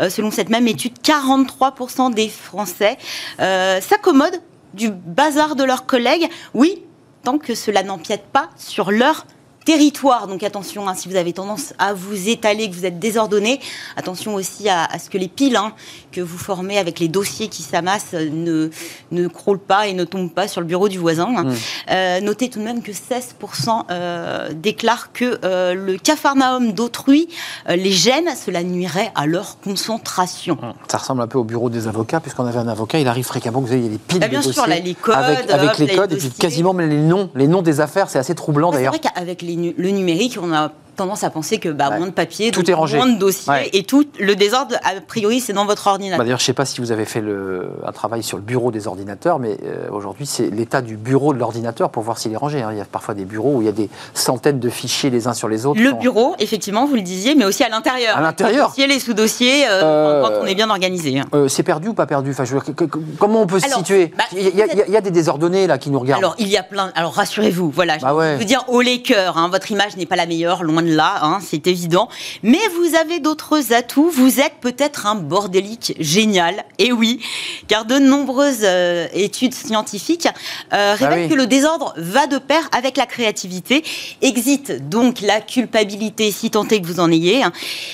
[0.00, 2.98] Euh, selon cette même étude, 43% des Français
[3.40, 4.40] euh, s'accommodent
[4.74, 6.28] du bazar de leurs collègues.
[6.52, 6.84] Oui,
[7.24, 9.26] tant que cela n'empiète pas sur leur
[9.68, 10.28] territoire.
[10.28, 13.60] Donc attention, hein, si vous avez tendance à vous étaler, que vous êtes désordonné,
[13.98, 15.74] attention aussi à, à ce que les piles hein,
[16.10, 18.70] que vous formez avec les dossiers qui s'amassent euh, ne,
[19.10, 21.26] ne croulent pas et ne tombent pas sur le bureau du voisin.
[21.28, 21.54] Mmh.
[21.90, 27.28] Euh, notez tout de même que 16% euh, déclarent que euh, le capharnaüm d'autrui
[27.68, 30.56] les gêne, cela nuirait à leur concentration.
[30.90, 33.60] Ça ressemble un peu au bureau des avocats, puisqu'on avait un avocat, il arrive fréquemment,
[33.60, 35.14] vous savez, il y a des piles Bah, bien de sûr, dossiers là, les codes,
[35.14, 38.08] avec, avec hop, les les codes, et puis quasiment les noms, les noms des affaires,
[38.08, 38.92] c'est assez troublant Ouais, C'est d'ailleurs.
[38.92, 41.98] vrai qu'avec les le numérique, on a tendance à penser que bah, Ouais.
[41.98, 42.96] moins de papier, Tout donc est rangé.
[42.98, 43.70] moins de dossiers, Ouais.
[43.72, 46.18] et tout le désordre, a priori, c'est dans votre Bah, ordinateur.
[46.24, 48.70] D'ailleurs, je ne sais pas si vous avez fait le- un travail sur le bureau
[48.70, 52.36] des ordinateurs, mais euh, aujourd'hui, c'est l'état du bureau de l'ordinateur pour voir s'il est
[52.36, 52.60] rangé.
[52.62, 52.68] hein.
[52.72, 55.26] Il y a parfois des bureaux où il y a des centaines de fichiers les
[55.26, 55.80] uns sur les autres.
[55.80, 58.16] Le Quand- bureau, effectivement, vous le disiez, mais aussi à l'intérieur.
[58.16, 61.20] À l'intérieur Les dossiers, les sous-dossiers, euh, Euh, quand on est bien organisé.
[61.20, 61.24] hein.
[61.48, 62.30] C'est perdu ou pas perdu?
[62.32, 64.12] Enfin, je veux dire, que- que- Comment on peut se Alors, situer?
[64.16, 66.22] bah, il, y a, il y des désordonnés là qui nous regardent.
[66.22, 66.90] Alors, il y a plein.
[66.94, 67.98] Alors, rassurez-vous, voilà.
[67.98, 68.36] Je Bah ouais.
[68.36, 69.36] vous dire haut les cœurs.
[69.38, 72.08] hein, votre image n'est pas la meilleure, loin de là, hein, c'est évident.
[72.42, 74.10] Mais vous avez d'autres atouts.
[74.10, 76.64] Vous êtes peut-être un bordélique génial.
[76.78, 77.20] Et oui,
[77.68, 80.28] car de nombreuses euh, études scientifiques
[80.72, 81.28] euh, révèlent Ah oui.
[81.28, 83.82] que le désordre va de pair avec la créativité.
[84.22, 87.42] Exit donc la culpabilité, si tant est que vous en ayez.
[87.42, 87.52] hein.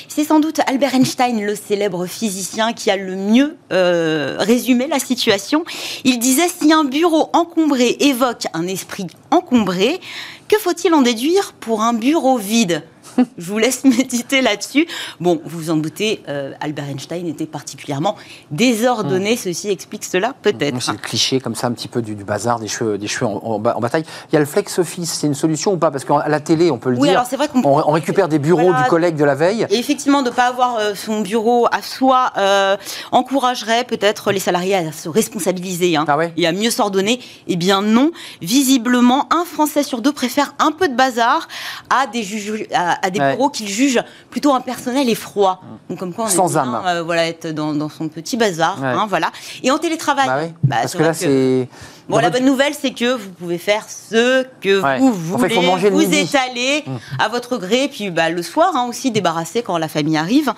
[0.08, 4.98] C'est sans doute Albert Einstein, le célèbre physicien, qui a le mieux euh, résumé la
[4.98, 5.64] situation.
[6.04, 10.00] Il disait si un bureau encombré évoque un esprit encombré,
[10.48, 12.82] que faut-il en déduire pour un bureau vide?
[13.38, 14.86] Je vous laisse méditer là-dessus.
[15.20, 18.16] Bon, vous vous en doutez, euh, Albert Einstein était particulièrement
[18.50, 19.36] désordonné.
[19.36, 20.80] Ceci explique cela, peut-être.
[20.82, 23.26] C'est le cliché comme ça un petit peu du, du bazar, des cheveux, des cheveux
[23.26, 24.04] en, en ba- en bataille.
[24.30, 25.90] Il y a le flex office, c'est une solution ou pas?
[25.90, 27.92] Parce qu'à la télé, on peut le Oui, dire, alors c'est vrai qu'on on, on
[27.92, 28.82] récupère des bureaux Voilà.
[28.82, 29.66] du collègue de la veille.
[29.70, 32.76] Et effectivement, de ne pas avoir euh, son bureau à soi euh,
[33.12, 36.32] encouragerait peut-être les salariés à se responsabiliser hein, Ah ouais?
[36.36, 37.20] Et à mieux s'ordonner.
[37.48, 41.48] Eh bien non, visiblement, un Français sur deux préfère un peu de bazar
[41.90, 43.36] à des, juges- à, à des Ouais.
[43.36, 45.60] bureaux qu'il juge plutôt impersonnels et froids.
[45.90, 46.82] Donc comme quoi on Sans est bien, âme.
[46.86, 48.80] euh, voilà, être dans, dans son petit bazar.
[48.80, 48.88] Ouais.
[48.88, 49.30] hein, voilà.
[49.62, 51.68] Et en télétravail, Bah oui, bah, parce que là, c'est
[52.08, 54.98] Bon, la bonne nouvelle, c'est que vous pouvez faire ce que Ouais.
[54.98, 56.84] vous En fait, voulez, manger le vous étaler
[57.18, 60.52] à votre gré, puis bah, le soir hein, aussi débarrasser quand la famille arrive.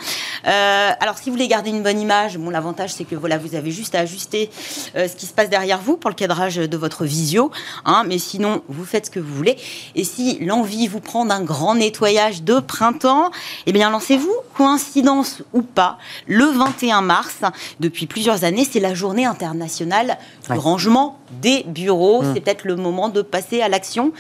[0.47, 3.55] Euh, alors, si vous voulez garder une bonne image, bon, l'avantage c'est que voilà, vous
[3.55, 4.51] avez juste à ajuster
[4.97, 7.51] euh, ce qui se passe derrière vous pour le cadrage de votre visio,
[7.85, 9.57] hein, mais sinon vous faites ce que vous voulez.
[9.95, 13.31] Et si l'envie vous prend d'un grand nettoyage de printemps,
[13.67, 17.37] eh bien lancez-vous, coïncidence ou pas, le 21 mars,
[17.79, 20.59] depuis plusieurs années, c'est la journée internationale du Ouais.
[20.59, 22.23] rangement des bureaux.
[22.35, 24.13] C'est peut-être le moment de passer à l'action.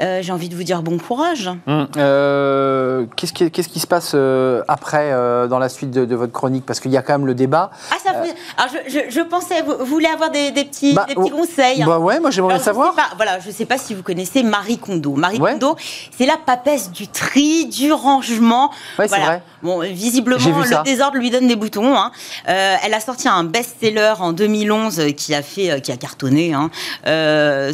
[0.00, 1.50] Euh, J'ai envie de vous dire bon courage.
[1.66, 5.10] Hum, euh, Qu'est-ce qui, qu'est-ce qui se passe euh, après,
[5.48, 6.64] dans la suite de, de votre chronique?
[6.66, 7.70] Parce qu'il y a quand même le débat.
[7.90, 10.94] Ah, ça vous- Alors, je, je- je pensais, vous, vous voulez avoir des, des petits,
[10.94, 11.84] Bah, des petits oh, conseils.
[11.84, 12.90] Bah ouais, moi j'aimerais Alors, je savoir.
[12.94, 15.12] sais pas, voilà, je ne sais pas si vous connaissez Marie Kondo.
[15.14, 15.52] Marie Ouais.
[15.52, 15.76] Kondo,
[16.16, 18.70] c'est la papesse du tri, du rangement.
[18.98, 19.42] Ouais, c'est vrai.
[19.62, 20.78] Bon, visiblement, ça.
[20.78, 21.94] le désordre lui donne des boutons.
[21.96, 22.10] hein.
[22.46, 26.54] Elle a sorti un best-seller en 2011 euh, qui a fait, qui a cartonné.
[26.54, 26.70] hein.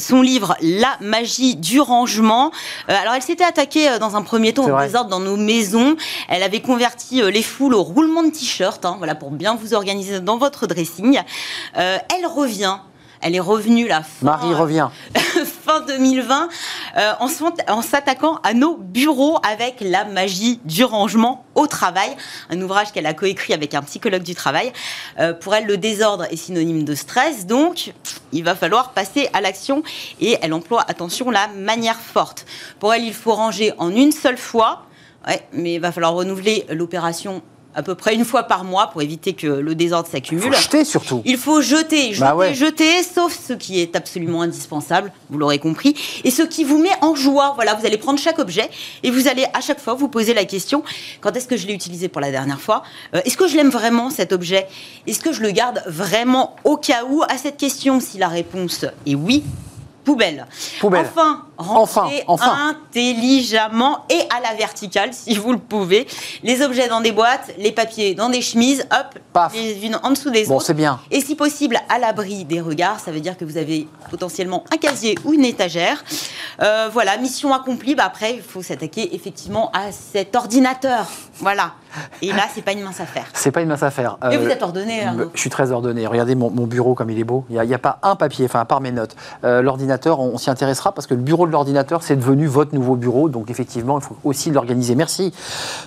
[0.01, 2.16] Son livre La magie du rangement.
[2.25, 5.97] Euh, alors, elle s'était attaquée euh, dans un premier temps au désordre dans nos maisons.
[6.29, 9.75] Elle avait converti euh, les foules au roulement de t-shirt, hein, voilà, pour bien vous
[9.75, 11.21] organiser dans votre dressing.
[11.75, 12.79] Elle revient.
[13.21, 14.03] Elle est revenue là.
[14.03, 14.89] fin- Marie revient.
[15.65, 16.49] fin 2020
[16.97, 22.17] euh, en, s'attaquant à nos bureaux avec la magie du rangement au travail,
[22.51, 24.73] un ouvrage qu'elle a coécrit avec un psychologue du travail.
[25.19, 27.93] Euh, pour elle, le désordre est synonyme de stress, donc
[28.33, 29.83] il va falloir passer à l'action
[30.21, 32.47] et elle emploie, attention, la manière forte.
[32.79, 34.83] Pour elle, il faut ranger en une seule fois,
[35.27, 37.43] ouais, mais il va falloir renouveler l'opération
[37.77, 40.53] à peu près une fois par mois pour éviter que le désordre Faut s'accumule.
[40.55, 41.23] jeter surtout.
[41.25, 42.55] Il faut jeter, jeter, Bah ouais.
[42.55, 46.91] jeter, sauf ce qui est absolument indispensable, vous l'aurez compris, et ce qui vous met
[47.03, 47.53] en joie.
[47.55, 48.69] Voilà, vous allez prendre chaque objet
[49.03, 50.83] et vous allez à chaque fois vous poser la question
[51.21, 52.83] quand est-ce que je l'ai utilisé pour la dernière fois?
[53.15, 54.67] Euh, Est-ce que je l'aime vraiment cet objet?
[55.07, 57.23] Est-ce que je le garde vraiment au cas où?
[57.29, 59.45] À cette question, si la réponse est oui,
[60.05, 60.47] poubelle.
[60.81, 61.07] Poubelle.
[61.11, 62.09] Enfin, Enfin,
[62.71, 66.07] intelligemment et à la verticale, si vous le pouvez.
[66.43, 69.55] Les objets dans des boîtes, les papiers dans des chemises, hop, Paf.
[69.55, 70.67] les unes en dessous des Bon, autres.
[70.67, 71.01] c'est bien.
[71.11, 74.77] Et si possible, à l'abri des regards, ça veut dire que vous avez potentiellement un
[74.77, 76.05] casier ou une étagère.
[76.63, 77.95] Euh, voilà, mission accomplie.
[77.95, 81.07] Bah, après, il faut s'attaquer effectivement à cet ordinateur.
[81.39, 81.73] Voilà.
[82.21, 83.25] Et là, c'est pas une mince affaire.
[83.33, 84.19] C'est pas une mince affaire.
[84.23, 85.31] Mais Euh, vous êtes ordonné, Arnaud.
[85.35, 86.07] Je suis très ordonné.
[86.07, 87.45] Regardez mon, mon bureau comme il est beau.
[87.49, 89.17] Il n'y a, pas un papier, enfin à part mes notes.
[89.45, 92.75] Euh, l'ordinateur, on, on s'y intéressera parce que le bureau de l'ordinateur, c'est devenu votre
[92.75, 93.29] nouveau bureau.
[93.29, 94.95] Donc effectivement, il faut aussi l'organiser.
[94.95, 95.33] Merci.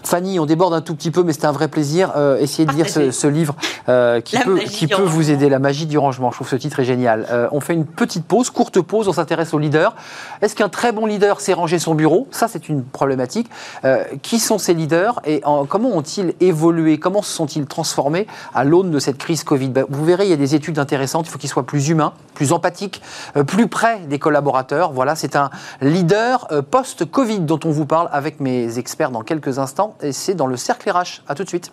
[0.04, 2.14] Fanny, on déborde un tout petit peu, mais c'était un vrai plaisir.
[2.16, 3.56] Euh, essayez de lire ce, livre
[3.88, 5.50] euh, qui peut, qui vous aider.
[5.50, 6.32] La magie du rangement.
[6.32, 7.26] Je trouve ce titre est génial.
[7.32, 9.08] Euh, on fait une petite pause, courte pause.
[9.08, 9.96] On s'intéresse aux leaders.
[10.42, 12.28] Est-ce qu'un très bon leader sait ranger son bureau?
[12.32, 13.50] Ça, c'est une problématique.
[13.86, 17.00] Euh, qui sont ces leaders et en- comment ont-ils évolué?
[17.00, 19.70] Comment se sont-ils transformés à l'aune de cette crise Covid?
[19.70, 21.28] Ben, Vous verrez, il y a des études intéressantes.
[21.28, 23.02] Il faut qu'ils soient plus humains, plus empathiques,
[23.48, 24.92] plus près des collaborateurs.
[24.92, 25.49] Voilà, c'est un
[25.82, 29.96] leader euh, post-Covid dont on vous parle avec mes experts dans quelques instants.
[30.02, 31.22] Et c'est dans le cercle RH.
[31.28, 31.72] À tout de suite.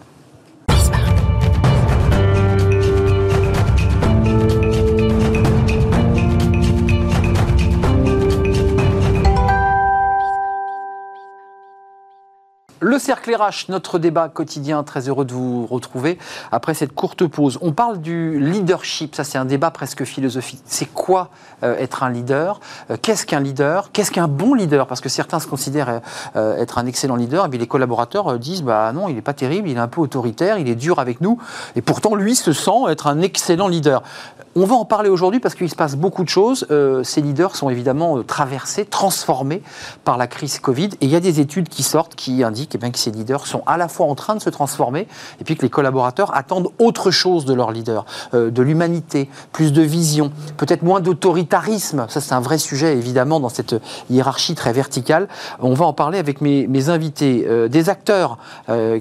[12.81, 16.19] Le cercle RH, notre débat quotidien, très heureux de vous retrouver
[16.53, 17.59] après cette courte pause.
[17.63, 20.61] On parle du leadership, ça c'est un débat presque philosophique.
[20.67, 21.31] C'est quoi
[21.63, 22.61] euh, être un leader?
[22.91, 23.93] Euh, Qu'est-ce qu'un leader?
[23.93, 24.87] Qu'est-ce qu'un bon leader?
[24.89, 26.03] Parce que certains se considèrent
[26.37, 29.33] euh, être un excellent leader, et puis les collaborateurs disent bah non, il n'est pas
[29.33, 31.39] terrible, il est un peu autoritaire, il est dur avec nous,
[31.77, 34.03] et pourtant lui se sent être un excellent leader.
[34.59, 36.67] On va en parler aujourd'hui parce qu'il se passe beaucoup de choses.
[36.71, 39.61] Euh, ces leaders sont évidemment euh, traversés, transformés
[40.03, 40.89] par la crise Covid.
[41.03, 43.47] Et il y a des études qui sortent qui indiquent eh bien, que ces leaders
[43.47, 45.09] sont à la fois en train de se transformer
[45.43, 49.75] et puis que les collaborateurs attendent autre chose de leurs leaders, euh, de l'humanité, plus
[49.75, 52.07] de vision, peut-être moins d'autoritarisme.
[52.09, 53.77] Ça, c'est un vrai sujet évidemment dans cette
[54.09, 55.29] hiérarchie très verticale.
[55.61, 58.39] On va en parler avec mes, invités, des acteurs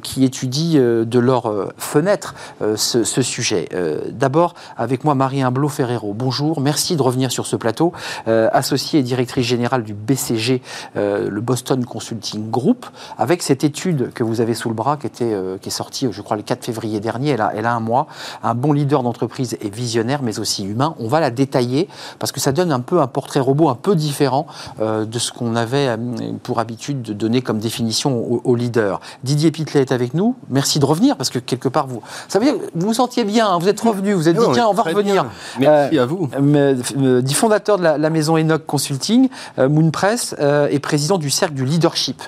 [0.02, 2.36] qui étudient de leur fenêtre
[2.76, 3.70] ce, ce sujet.
[4.12, 6.14] D'abord, avec moi, Marie Imblot Ferrero.
[6.14, 7.94] Bonjour, merci de revenir sur ce plateau.
[8.28, 10.62] Euh, associée et directrice générale du BCG,
[10.98, 12.86] euh, le Boston Consulting Group,
[13.18, 16.08] avec cette étude que vous avez sous le bras, qui, était, euh, qui est sortie,
[16.12, 17.30] je crois, le 4 février dernier.
[17.32, 18.08] Elle a, elle a un mois.
[18.44, 20.96] Un bon leader d'entreprise et visionnaire, mais aussi humain.
[21.00, 21.88] On va la détailler
[22.20, 24.48] parce que ça donne un peu un portrait robot un peu différent
[24.80, 25.96] euh, de ce qu'on avait
[26.44, 29.00] pour habitude de donner comme définition au, au leader.
[29.24, 30.36] Didier Pitlet est avec nous.
[30.50, 33.24] Merci de revenir parce que quelque part, vous, ça veut dire que vous vous sentiez
[33.24, 35.24] bien, hein, vous êtes revenu, vous êtes dit, tiens, on va revenir.
[35.24, 35.32] bien.
[35.60, 36.30] Merci Euh, à vous.
[36.38, 40.36] euh, dit fondateur de la, la maison Enoch Consulting, euh, Moon Press,
[40.70, 42.22] et président du cercle du leadership.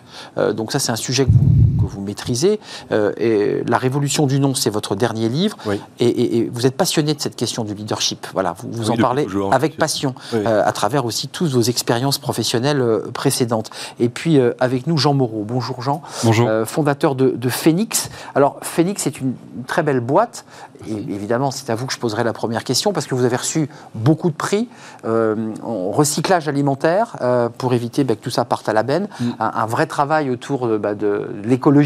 [0.55, 2.59] Donc ça, c'est un sujet que vous, vous maîtrisez.
[2.91, 5.57] Euh, et la révolution du nom, c'est votre dernier livre.
[5.65, 5.79] Oui.
[5.99, 8.27] Et, et- et vous êtes passionné de cette question du leadership.
[8.33, 10.39] Voilà, vous, vous Oui, en parlez toujours, avec passion, Oui.
[10.45, 13.69] euh, à travers aussi toutes vos expériences professionnelles euh, précédentes.
[13.99, 15.43] Et puis euh, avec nous, Jean Moreau.
[15.47, 16.01] Bonjour Jean.
[16.23, 16.47] Bonjour.
[16.47, 18.09] Euh, fondateur de, de Phoenix.
[18.35, 19.33] Alors, Phoenix est une,
[19.67, 20.45] très belle boîte.
[20.87, 23.35] Et évidemment, c'est à vous que je poserai la première question parce que vous avez
[23.35, 24.69] reçu beaucoup de prix
[25.05, 29.07] euh, en recyclage alimentaire euh, pour éviter bah, que tout ça parte à la benne.
[29.39, 31.76] Un, un vrai travail autour de, bah, de l'écologie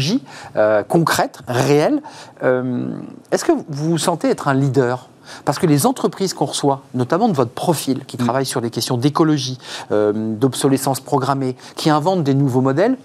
[0.56, 2.02] euh, concrète, réelle.
[2.42, 2.88] Euh,
[3.30, 5.08] Est-ce que vous vous sentez être un leader?
[5.44, 8.96] Parce que les entreprises qu'on reçoit, notamment de votre profil, qui travaillent sur les questions
[8.96, 9.58] d'écologie,
[9.92, 12.96] euh, d'obsolescence programmée, qui inventent des nouveaux modèles,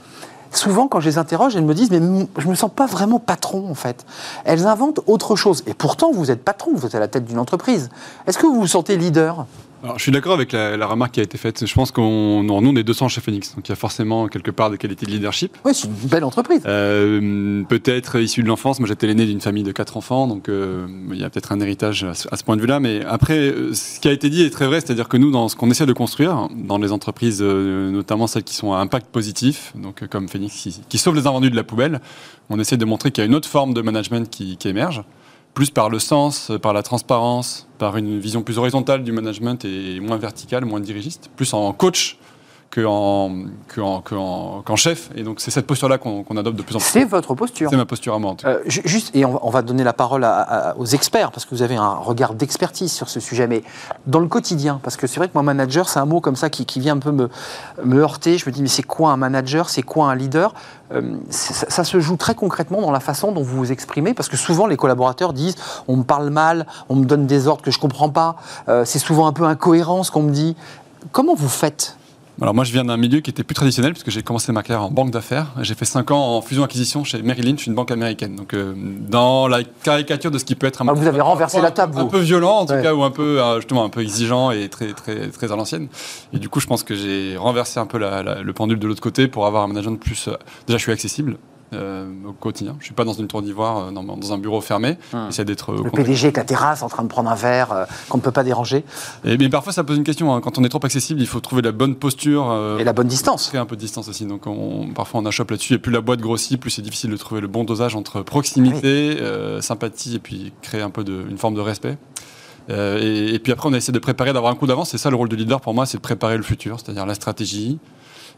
[0.52, 3.70] souvent quand je les interroge, elles me disent mais je me sens pas vraiment patron
[3.70, 4.06] en fait.
[4.46, 5.64] Elles inventent autre chose.
[5.68, 7.90] Et pourtant, vous êtes patron, vous êtes à la tête d'une entreprise.
[8.26, 9.46] Est-ce que vous vous sentez leader?
[9.84, 11.66] Alors, je suis d'accord avec la, la remarque qui a été faite.
[11.66, 14.50] Je pense qu'on nous, on est 200 chez Phoenix, donc il y a forcément quelque
[14.50, 15.56] part des qualités de leadership.
[15.66, 16.62] Oui, c'est une belle entreprise.
[16.66, 18.80] Euh, peut-être issu de l'enfance.
[18.80, 21.60] Moi, j'étais l'aîné d'une famille de quatre enfants, donc euh, il y a peut-être un
[21.60, 22.80] héritage à ce, à ce point de vue-là.
[22.80, 25.48] Mais après, euh, ce qui a été dit est très vrai, c'est-à-dire que nous, dans
[25.48, 29.08] ce qu'on essaie de construire, dans les entreprises, euh, notamment celles qui sont à impact
[29.12, 32.02] positif, donc comme Phoenix, qui, qui sauve les invendus de la poubelle,
[32.50, 35.04] on essaie de montrer qu'il y a une autre forme de management qui, qui émerge,
[35.58, 40.00] plus par le sens, par la transparence, par une vision plus horizontale du management et
[40.00, 42.20] moins verticale, moins dirigiste, plus en coach
[42.70, 43.32] qu'en
[43.68, 45.10] que en- que en- chef.
[45.16, 46.88] Et donc c'est cette posture-là qu'on adopte de plus en plus.
[46.88, 47.70] C'est votre posture.
[47.70, 48.32] C'est ma posture à moi.
[48.32, 48.52] en tout cas.
[48.54, 51.32] Euh, ju- juste, et on va, on va donner la parole à- à- aux experts,
[51.32, 53.64] parce que vous avez un regard d'expertise sur ce sujet, mais
[54.06, 56.50] dans le quotidien, parce que c'est vrai que moi, manager, c'est un mot comme ça
[56.50, 57.30] qui, qui vient un peu me,
[57.84, 58.38] me heurter.
[58.38, 59.70] Je me dis, mais c'est quoi un manager?
[59.70, 60.54] C'est quoi un leader?
[60.94, 64.38] Euh, ça se joue très concrètement dans la façon dont vous vous exprimez, parce que
[64.38, 65.56] souvent, les collaborateurs disent,
[65.88, 68.36] on me parle mal, on me donne des ordres que je comprends pas,
[68.70, 70.56] euh, c'est souvent un peu incohérent ce qu'on me dit.
[71.12, 71.98] Comment vous faites?
[72.40, 74.84] Alors moi je viens d'un milieu qui était plus traditionnel puisque j'ai commencé ma carrière
[74.86, 75.48] en banque d'affaires.
[75.62, 78.36] J'ai fait 5 ans en fusion-acquisition chez Merrill Lynch, une banque américaine.
[78.36, 81.58] Donc euh, dans la caricature de ce qui peut être un Ah, vous avez renversé
[81.58, 82.10] un- la table, un vous.
[82.10, 82.84] peu violent en tout Ouais.
[82.84, 85.88] cas ou un peu euh, justement un peu exigeant et très très très à l'ancienne.
[86.32, 88.88] Et du coup je pense que j'ai renversé un peu la- la- le pendule de
[88.88, 90.28] l'autre côté pour avoir un management plus.
[90.28, 90.34] euh,
[90.68, 91.38] déjà je suis accessible.
[91.74, 92.76] Euh, au quotidien.
[92.80, 94.98] Je suis pas dans une tour d'ivoire, euh, dans, dans un bureau fermé.
[95.28, 95.92] J'essaie d'être euh, Le.
[95.92, 98.84] PDG avec la terrasse en train de prendre un verre qu'on ne peut pas déranger,
[99.26, 100.34] Et mais parfois ça pose une question.
[100.34, 100.42] hein.
[100.42, 102.78] Quand on est trop accessible, il faut trouver la bonne posture.
[102.80, 103.48] et la bonne distance.
[103.48, 104.26] créer un peu de distance aussi.
[104.26, 105.74] Donc on, parfois on achoppe là-dessus.
[105.74, 109.18] Et plus la boîte grossit, plus c'est difficile de trouver le bon dosage entre proximité,
[109.22, 111.98] euh, sympathie et puis créer un peu de, une forme de respect.
[112.70, 114.90] Euh, et, et puis après, on a essayé de préparer, d'avoir un coup d'avance.
[114.90, 117.14] C'est ça le rôle du leader pour moi, c'est de préparer le futur, c'est-à-dire la
[117.14, 117.80] stratégie,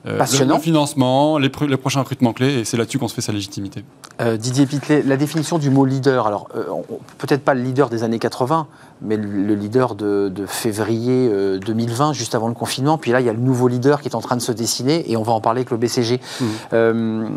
[0.06, 0.56] euh, le, Passionnant.
[0.56, 2.60] le financement, les, pr- les prochains recrutements clés.
[2.60, 3.84] Et c'est là-dessus qu'on se fait sa légitimité.
[4.22, 6.64] Euh, Didier Pitlet, la définition du mot leader, alors euh,
[7.18, 8.68] peut-être pas le leader des années 80,
[9.02, 12.98] mais le, le leader de, de février euh, 2020, juste avant le confinement.
[12.98, 15.10] Puis là, il y a le nouveau leader qui est en train de se dessiner,
[15.12, 16.20] et on va en parler avec le BCG.
[16.74, 17.28] Euh,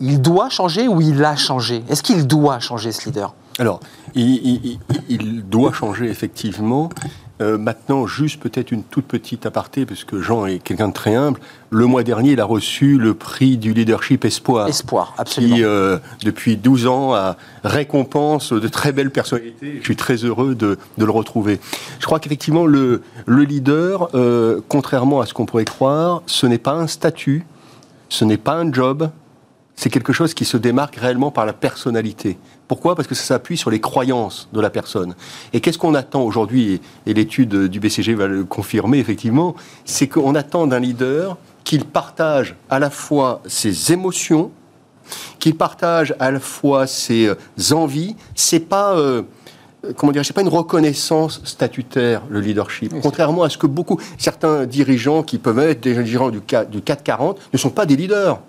[0.00, 1.84] il, doit changer ou il a changé?
[1.88, 3.34] Est-ce qu'il doit changer ce leader?
[3.58, 3.80] Alors,
[4.14, 6.88] il, il- il- il doit changer effectivement.
[7.40, 11.14] Euh, maintenant, juste peut-être une toute petite aparté, parce que Jean est quelqu'un de très
[11.14, 11.38] humble.
[11.70, 14.66] Le mois dernier, il a reçu le prix du leadership espoir.
[14.66, 15.56] Espoir, absolument.
[15.56, 19.76] qui, euh, depuis 12 ans, a récompense de très belles personnalités.
[19.78, 21.60] Je suis très heureux de, de le retrouver.
[22.00, 26.58] Je crois qu'effectivement, le, le leader, euh, contrairement à ce qu'on pourrait croire, ce n'est
[26.58, 27.44] pas un statut,
[28.08, 29.10] ce n'est pas un job,
[29.76, 32.36] c'est quelque chose qui se démarque réellement par la personnalité.
[32.68, 32.94] Pourquoi?
[32.94, 35.14] Parce que ça s'appuie sur les croyances de la personne.
[35.52, 40.34] Et qu'est-ce qu'on attend aujourd'hui Et, l'étude du BCG va le confirmer, effectivement, c'est qu'on
[40.34, 44.50] attend d'un leader qu'il partage à la fois ses émotions,
[45.38, 48.14] qu'il partage à la fois ses euh, envies.
[48.34, 49.22] C'est pas euh,
[49.96, 52.92] comment dire, c'est pas une reconnaissance statutaire le leadership.
[53.02, 56.82] Contrairement à ce que beaucoup certains dirigeants qui peuvent être des dirigeants du, CAC du
[56.82, 58.40] 440 ne sont pas des leaders.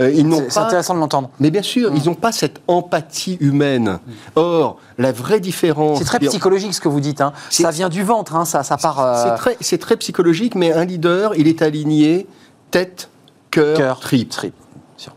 [0.00, 1.30] Euh, C'est pas intéressant de l'entendre.
[1.40, 3.98] mais bien sûr, ils n'ont pas cette empathie humaine.
[4.34, 5.98] Or, la vraie différence.
[5.98, 7.20] C'est très psychologique ce que vous dites.
[7.20, 7.32] hein.
[7.50, 9.00] Ça vient du ventre, hein, ça, ça part.
[9.00, 12.26] euh, C'est très, psychologique, mais un leader, il est aligné
[12.70, 13.08] tête,
[13.50, 14.28] cœur, cœur, tripe.
[14.30, 14.54] trip.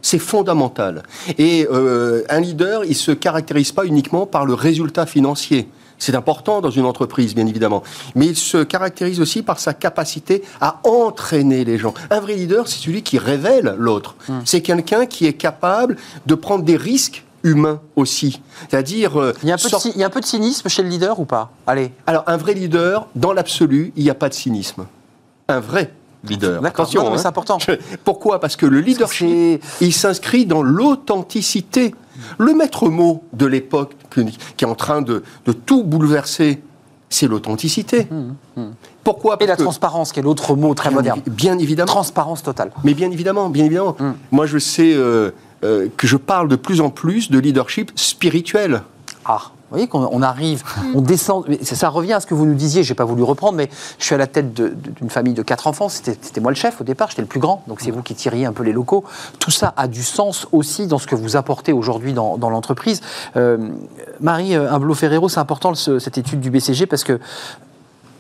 [0.02, 1.04] C'est fondamental.
[1.38, 5.70] Et euh, un leader, il se caractérise pas uniquement par le résultat financier.
[6.00, 7.84] C'est important dans une entreprise, bien évidemment.
[8.16, 11.94] Mais il se caractérise aussi par sa capacité à entraîner les gens.
[12.10, 14.16] Un vrai leader, c'est celui qui révèle l'autre.
[14.46, 18.42] C'est quelqu'un qui est capable de prendre des risques humains aussi.
[18.70, 19.20] C'est-à-dire...
[19.20, 20.26] euh, Il y, a un peu de, sort- cy- il y a un peu de
[20.26, 21.52] cynisme chez le leader ou pas?
[21.68, 21.92] Allez.
[22.08, 24.86] Alors, un vrai leader, dans l'absolu, il n'y a pas de cynisme.
[25.48, 26.64] Un vrai leader.
[26.66, 27.20] Attention, Non, mais hein.
[27.20, 27.58] c'est important.
[28.04, 28.40] Pourquoi?
[28.40, 31.96] Parce que le leadership, il s'inscrit dans l'authenticité.
[32.38, 34.22] Le maître mot de l'époque que-
[34.58, 36.62] qui est en train de, de tout bouleverser,
[37.10, 38.08] c'est l'authenticité.
[39.04, 39.38] Pourquoi?
[39.40, 41.22] Et la que- transparence, qui est l'autre mot très bien, moderne.
[41.28, 41.88] bien évidemment.
[41.88, 42.72] Transparence totale.
[42.84, 43.96] Mais bien évidemment, bien évidemment.
[44.00, 44.12] Mm.
[44.32, 45.32] Moi, je sais, euh,
[45.64, 48.82] euh, que je parle de plus en plus de leadership spirituel.
[49.26, 50.64] Ah, vous voyez qu'on on arrive,
[50.96, 51.46] on descend.
[51.48, 52.82] mais Ça, ça revient à ce que vous nous disiez.
[52.84, 55.90] J'ai pas voulu reprendre, mais je suis à la tête d'une famille de quatre enfants.
[55.90, 57.10] C'était moi le chef au départ.
[57.10, 59.04] J'étais le plus grand, donc c'est vous qui tiriez un peu les locaux.
[59.38, 63.02] Tout ça a du sens aussi dans ce que vous apportez aujourd'hui dans, dans l'entreprise.
[63.36, 63.58] Euh,
[64.20, 67.20] Marie euh, Humblo Ferrero, c'est important ce- cette étude du BCG parce que euh,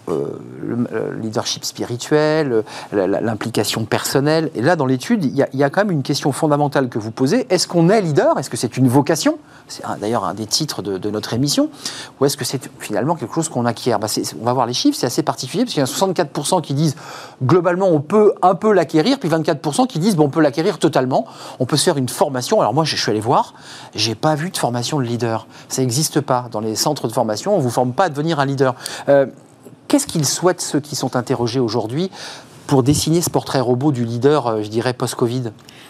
[0.09, 4.49] le, le leadership spirituel, euh, l'implication personnelle.
[4.55, 7.45] Et là, dans l'étude, il y, a- quand même une question fondamentale que vous posez.
[7.49, 8.37] Est-ce qu'on est leader?
[8.39, 9.37] Est-ce que c'est une vocation?
[9.67, 11.69] C'est d'ailleurs un des titres de, notre émission.
[12.19, 13.99] Ou est-ce que c'est finalement quelque chose qu'on acquiert?
[13.99, 14.07] Bah,
[14.41, 16.95] On va voir les chiffres, c'est assez particulier, parce qu'il y a 64% qui disent
[17.43, 21.25] globalement on peut un peu l'acquérir, puis 24% qui disent bon, on peut l'acquérir totalement.
[21.59, 22.59] On peut se faire une formation.
[22.61, 23.53] Alors moi, je suis allé voir,
[23.93, 25.45] j'ai pas vu de formation de leader.
[25.67, 26.47] Ça n'existe pas.
[26.51, 28.75] Dans les centres de formation, on vous forme pas à devenir un leader.
[29.07, 29.27] Euh,
[29.89, 32.11] Qu'est-ce qu'ils souhaitent, ceux qui sont interrogés aujourd'hui,
[32.67, 35.45] pour dessiner ce portrait robot du leader, euh, je dirais, post-Covid?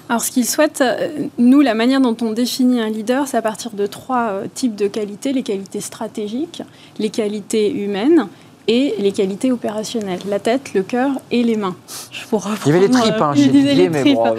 [0.07, 3.41] Alors, ce qu'ils souhaitent, euh, nous, la manière dont on définit un leader, c'est à
[3.41, 5.33] partir de trois euh, types de qualités.
[5.33, 6.63] Les qualités stratégiques,
[6.97, 8.29] les qualités humaines
[8.71, 11.75] et les qualités opérationnelles la tête, le cœur et les mains.
[12.11, 14.01] Je vous Il y avait les tripes, euh, hein, je j'ai disais oublié, les mais
[14.01, 14.15] tripes.
[14.15, 14.35] bon,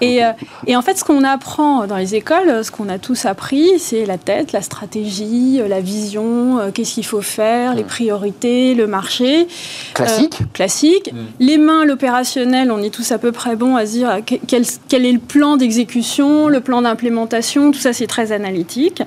[0.00, 0.32] Et, euh,
[0.66, 4.04] et en fait, ce qu'on apprend dans les écoles, ce qu'on a tous appris, c'est
[4.04, 8.88] la tête, la stratégie, euh, la vision, euh, qu'est-ce qu'il faut faire, les priorités, le
[8.88, 9.46] marché.
[9.94, 11.14] Classique Euh, classique.
[11.38, 14.34] Les mains, l'opérationnel, on est tous à peu près bons à se dire euh, que-
[14.46, 19.02] quel, quel est le plan d'exécution, le plan d'implémentation, tout ça c'est très analytique.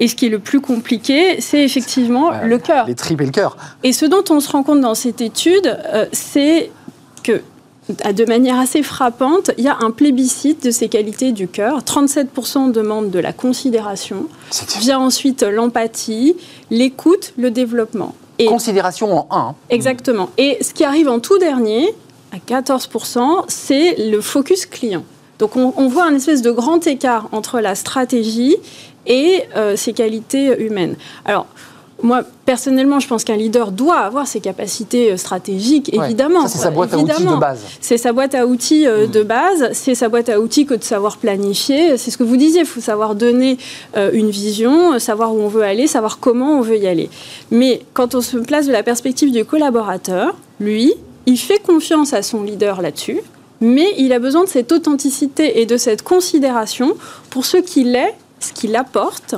[0.00, 2.86] Et ce qui est le plus compliqué, c'est effectivement le cœur.
[2.86, 3.56] Les tripes et le cœur.
[3.82, 6.70] Et ce dont on se rend compte dans cette étude, euh, c'est
[7.22, 7.42] que
[7.88, 11.80] de manière assez frappante, il y a un plébiscite de ces qualités du cœur.
[11.82, 14.26] 37% demandent de la considération.
[14.80, 16.34] Vient ensuite l'empathie,
[16.70, 18.14] l'écoute, le développement.
[18.38, 19.48] Et considération en un.
[19.50, 19.54] hein.
[19.70, 20.30] Exactement.
[20.38, 21.94] Et ce qui arrive en tout dernier,
[22.32, 25.04] à 14%, c'est le focus client.
[25.38, 28.56] Donc on, on voit un espèce de grand écart entre la stratégie
[29.06, 30.96] et euh, ses qualités humaines.
[31.24, 31.46] Alors,
[32.02, 36.04] moi, personnellement, je pense qu'un leader doit avoir ses capacités euh, stratégiques, Ouais.
[36.06, 36.46] évidemment.
[36.48, 37.18] C'est sa boîte à Évidemment.
[37.20, 37.60] outils de base.
[37.80, 40.82] C'est sa boîte à outils euh, de base, c'est sa boîte à outils que de
[40.82, 41.96] savoir planifier.
[41.96, 43.56] C'est ce que vous disiez, il faut savoir donner
[43.96, 47.08] euh, une vision, savoir où on veut aller, savoir comment on veut y aller.
[47.50, 50.92] Mais quand on se place de la perspective du collaborateur, lui,
[51.26, 53.20] il fait confiance à son leader là-dessus,
[53.60, 56.96] mais il a besoin de cette authenticité et de cette considération
[57.30, 59.34] pour ce qu'il est, ce qu'il apporte,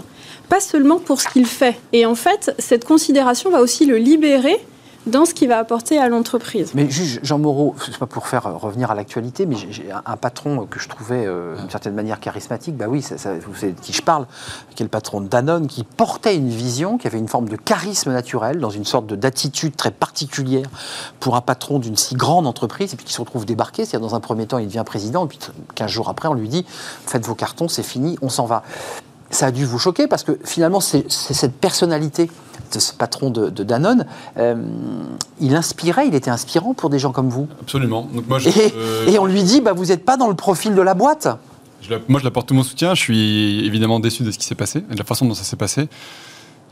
[0.49, 1.79] pas seulement pour ce qu'il fait.
[1.93, 4.61] Et en fait, cette considération va aussi le libérer
[5.07, 6.73] dans ce qu'il va apporter à l'entreprise.
[6.75, 10.17] Mais juge Jean Moreau, c'est pas pour faire euh, revenir à l'actualité, mais j'ai- un-
[10.17, 12.77] patron que je trouvais euh, d'une certaine manière charismatique.
[12.77, 14.27] Bah oui, vous savez de qui je parle,
[14.75, 17.57] qui est le patron de Danone, qui portait une vision, qui avait une forme de
[17.57, 20.67] charisme naturel, dans une sorte de- d'attitude très particulière
[21.21, 23.85] pour un patron d'une si grande entreprise, et puis qui se retrouve débarqué.
[23.85, 25.39] C'est-à-dire, dans un premier temps, il devient président, et puis
[25.75, 26.65] 15 jours après, on lui dit
[27.07, 28.63] faites vos cartons, c'est fini, on s'en va.
[29.37, 32.31] Ça a dû vous choquer parce que finalement, c'est cette personnalité
[32.73, 34.07] de ce patron de, de Danone,
[34.39, 34.57] euh,
[35.41, 37.47] il inspirait, il était inspirant pour des gens comme vous.
[37.61, 38.09] Absolument.
[38.15, 40.35] Donc moi, je, Et, euh, et on lui dit, bah, vous n'êtes pas dans le
[40.35, 41.29] profil de la boîte.
[41.83, 42.95] je moi, je l'apporte tout mon soutien.
[42.95, 45.45] Je suis évidemment déçu de ce qui s'est passé, et de la façon dont ça
[45.45, 45.89] s'est passé.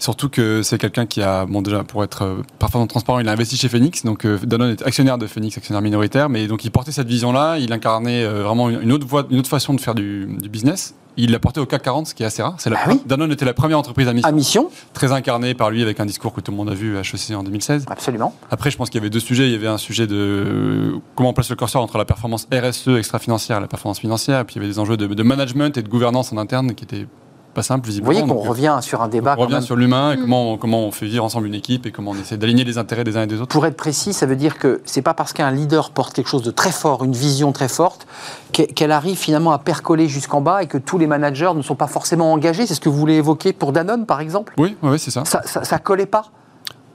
[0.04, 3.32] Surtout que c'est quelqu'un qui a, bon déjà pour être euh, parfaitement transparent, il a
[3.32, 6.70] investi chez Phoenix, donc euh, Danone est actionnaire de Phoenix, actionnaire minoritaire, mais donc il
[6.70, 9.94] portait cette vision-là, il incarnait euh, vraiment une autre, voie, une autre façon de faire
[9.94, 10.94] du, du business.
[11.16, 12.58] Il l'a porté au CAC 40, ce qui est assez rare.
[12.66, 15.70] La, Ah oui Danone était la première entreprise à mission, À mission, très incarnée par
[15.70, 17.86] lui avec un discours que tout le monde a vu à HEC en 2016.
[17.88, 18.34] absolument.
[18.50, 19.46] Après, je pense qu'il y avait deux sujets.
[19.46, 22.88] Il y avait un sujet de comment on place le curseur entre la performance RSE
[22.98, 24.40] extra-financière et la performance financière.
[24.40, 26.74] Et puis il y avait des enjeux de, de management et de gouvernance en interne
[26.74, 27.06] qui étaient
[27.54, 29.62] pas Vous voyez qu'on Donc, euh, revient sur un débat on revient même.
[29.62, 32.14] sur l'humain et comment, on- comment on fait vivre ensemble une équipe et comment on
[32.16, 33.48] essaie d'aligner les intérêts des uns et des autres.
[33.48, 36.42] Pour être précis, ça veut dire que c'est pas parce qu'un leader porte quelque chose
[36.42, 38.06] de très fort, une vision très forte,
[38.52, 41.76] qu'e- qu'elle arrive finalement à percoler jusqu'en bas et que tous les managers ne sont
[41.76, 42.66] pas forcément engagés.
[42.66, 44.54] C'est ce que vous voulez évoquer pour Danone, par exemple?
[44.58, 45.24] Oui, oui, c'est ça.
[45.24, 46.24] ça, ça, ça collait pas?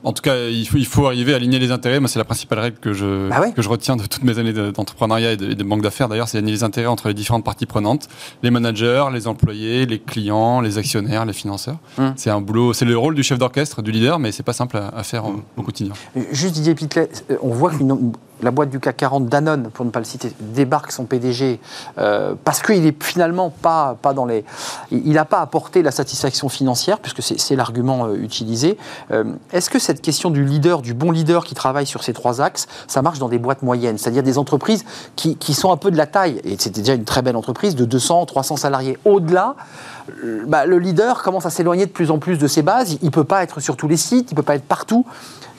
[0.03, 1.99] En tout cas, il faut, il faut arriver à aligner les intérêts.
[1.99, 3.51] Moi, c'est la principale règle que je, Bah ouais.
[3.51, 6.07] que je retiens de toutes mes années de- d'entrepreneuriat et de, de banque d'affaires.
[6.07, 8.07] D'ailleurs, c'est aligner les intérêts entre les différentes parties prenantes,
[8.41, 11.77] les managers, les employés, les clients, les actionnaires, les financeurs.
[11.97, 12.13] Hum.
[12.15, 14.77] C'est un boulot, c'est le rôle du chef d'orchestre, du leader, mais c'est pas simple
[14.77, 15.41] à, à faire Hum.
[15.57, 15.93] au- au quotidien.
[16.31, 17.83] Juste Didier Pitlet, euh, on voit que
[18.41, 21.59] la boîte du CAC 40, Danone, pour ne pas le citer, débarque son PDG
[21.97, 24.45] euh, parce qu'il est finalement pas, pas dans les.
[24.91, 28.77] Il n'a pas apporté la satisfaction financière, puisque c'est l'argument euh, utilisé.
[29.11, 32.41] Euh, Est-ce que cette question du leader, du bon leader qui travaille sur ces trois
[32.41, 34.85] axes, ça marche dans des boîtes moyennes, c'est-à-dire des entreprises
[35.15, 37.75] qui, qui sont un peu de la taille, et c'était déjà une très belle entreprise
[37.75, 38.97] de 200, 300 salariés.
[39.05, 39.55] Au-delà,
[40.23, 42.97] euh, bah, le leader commence à s'éloigner de plus en plus de ses bases.
[43.01, 45.05] Il ne peut pas être sur tous les sites, il ne peut pas être partout.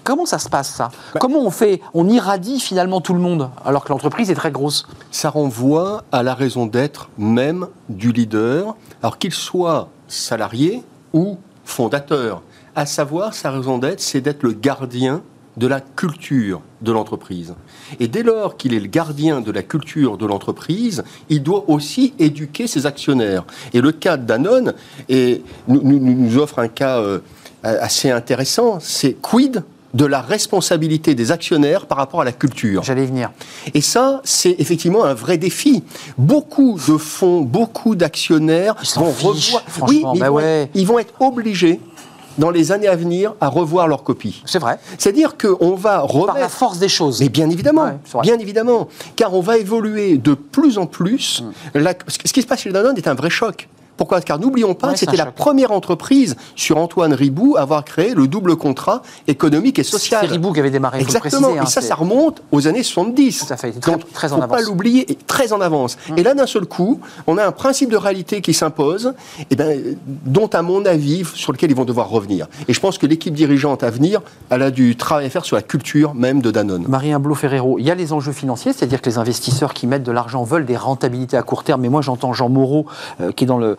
[0.05, 0.91] Comment ça se passe ça
[1.21, 4.87] Comment on fait On irradie finalement tout le monde alors que l'entreprise est très grosse.
[5.11, 10.83] Ça renvoie à la raison d'être même du leader, alors qu'il soit salarié
[11.13, 12.43] ou fondateur.
[12.75, 15.23] À savoir, sa raison d'être, c'est d'être le gardien
[15.57, 17.55] de la culture de l'entreprise.
[17.99, 22.15] Et dès lors qu'il est le gardien de la culture de l'entreprise, il doit aussi
[22.19, 23.45] éduquer ses actionnaires.
[23.75, 24.73] Et le cas de Danone
[25.11, 27.19] nous, nous- nous offre un cas euh,
[27.63, 29.63] assez intéressant, c'est quid
[29.95, 32.83] de la responsabilité des actionnaires par rapport à la culture.
[32.83, 33.31] J'allais y venir.
[33.75, 35.83] Et ça, c'est effectivement un vrai défi.
[36.19, 39.63] Beaucoup de fonds, beaucoup d'actionnaires Ils vont fichent, revoir.
[39.69, 40.71] franchement, Oui, mais bah ils, vont ouais.
[40.75, 41.81] ils vont être obligés,
[42.39, 44.43] dans les années à venir, à revoir leur copie.
[44.47, 44.79] C'est vrai.
[44.97, 46.51] C'est-à-dire qu'on va Par la remettre.
[46.51, 47.21] force des choses.
[47.21, 47.85] Mais bien évidemment,
[48.15, 51.43] Ouais, bien évidemment, car on va évoluer de plus en plus.
[51.75, 51.79] Mm.
[51.81, 53.69] La- ce qui se passe chez Danone est un vrai choc.
[54.01, 58.15] Pourquoi Car n'oublions pas Ouais, c'était la première entreprise sur Antoine Ribou à avoir créé
[58.15, 60.23] le double contrat économique et social.
[60.23, 61.49] C'est Ribou qui avait démarré, Exactement.
[61.49, 63.45] préciser, hein, et ça, ça remonte aux années 70.
[63.47, 64.53] Tout à fait, très- Donc, très en faut avance.
[64.59, 64.65] Hum.
[64.65, 65.99] pas l'oublier, très en avance.
[66.17, 69.13] Et là, d'un seul coup, on a un principe de réalité qui s'impose,
[69.51, 72.47] et ben, dont, à mon avis, sur lequel ils vont devoir revenir.
[72.69, 75.57] Et je pense que l'équipe dirigeante à venir, elle a du travail à faire sur
[75.57, 76.87] la culture même de Danone.
[76.89, 80.05] Marie Blot Ferrero, il y a les enjeux financiers, c'est-à-dire que les investisseurs qui mettent
[80.05, 81.83] de l'argent veulent des rentabilités à court terme.
[81.83, 82.87] Mais moi, j'entends Jean Moreau,
[83.21, 83.77] euh, qui, est dans le,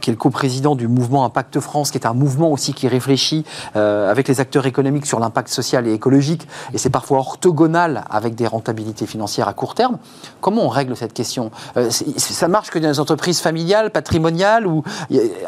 [0.00, 3.44] qui est le coprésident du mouvement Impact France, qui est un mouvement aussi qui réfléchit
[3.76, 6.46] euh, avec les acteurs économiques sur l'impact social et écologique.
[6.72, 9.98] Et c'est parfois orthogonal avec des rentabilités financières à court terme.
[10.40, 11.50] Comment on règle cette question?
[11.76, 14.82] Euh, Ça marche que dans les entreprises familiales, patrimoniales ou